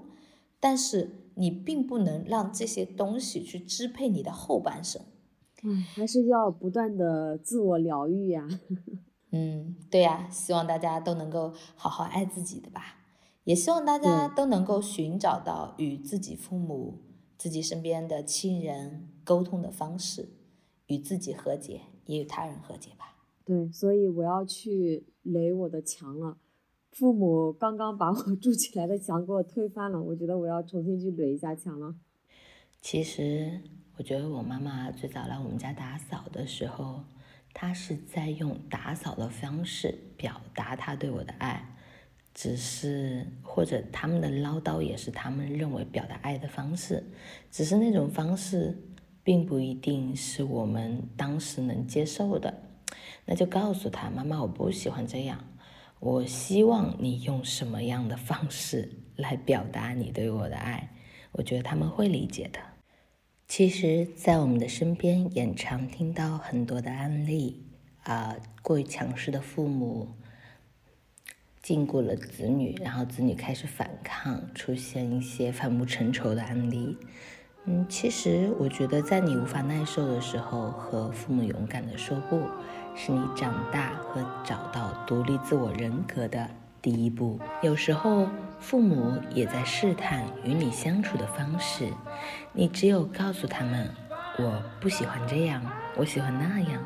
[0.59, 5.03] 但是你并不能让这些东西去支配你的后半生。
[5.62, 8.47] 嗯，还是要不断的自我疗愈呀。
[9.30, 12.99] 嗯，对呀，希望大家都能够好好爱自己的吧，
[13.44, 17.03] 也希望大家都能够寻找到与自己父母。
[17.39, 20.28] 自己身边的亲人沟通的方式，
[20.87, 23.16] 与自己和解，也与他人和解吧。
[23.45, 26.39] 对，所以我要去垒我的墙了。
[26.91, 31.95] 父母刚刚把我筑起来的墙给我推翻了，我觉得我要重新去垒一下墙了。
[32.80, 33.61] 其实，
[33.99, 37.05] 我觉得我妈妈最早来我们家打扫的时候，
[37.53, 41.76] 她是在用打扫的方式表达她对我的爱。
[42.39, 47.03] 只是或者他们的唠叨也是他们认为表达爱的方式，
[47.51, 48.76] 只是那种方式
[49.24, 52.62] 并不一定是我们当时能接受的。
[53.24, 55.43] 那就告诉他妈妈，我不喜欢这样，
[55.99, 60.91] 我希望你用什么样的方式来表达你对我的爱。
[61.32, 62.61] 我觉得他们会理解的。
[63.49, 67.64] 其实，在我们的身边也常听到很多的案例
[68.03, 70.09] 啊，过于强势的父母。
[71.67, 76.97] 禁锢了子女，然后子女开始反抗，出现一些反目成仇的案例。
[77.64, 82.41] 嗯，其实我觉得，在你无法耐受的时候，和父母勇敢的说不，
[82.95, 86.49] 是你长大和找到独立自我人格的
[86.81, 87.41] 第一步。
[87.61, 88.29] 有时候，
[88.61, 91.93] 父母也在试探与你相处的方式，
[92.53, 93.91] 你只有告诉他们，
[94.39, 95.61] 我不喜欢这样，
[95.97, 96.81] 我喜欢那样，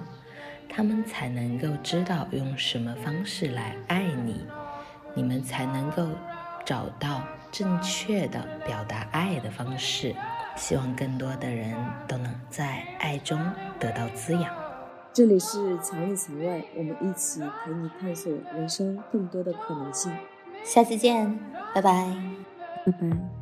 [0.70, 4.40] 他们才能够知道用什么方式来爱你。
[5.20, 6.08] 你们才能够
[6.64, 7.20] 找到
[7.52, 10.16] 正确的表达爱的方式。
[10.56, 11.74] 希望更多的人
[12.08, 13.38] 都能在爱中
[13.78, 14.50] 得到滋养。
[15.12, 20.10] 这里是墙里墙外，我们一起陪你探索人生更多的可能性。
[20.64, 21.38] 下期见，
[21.74, 22.16] 拜拜，
[22.86, 23.39] 拜拜。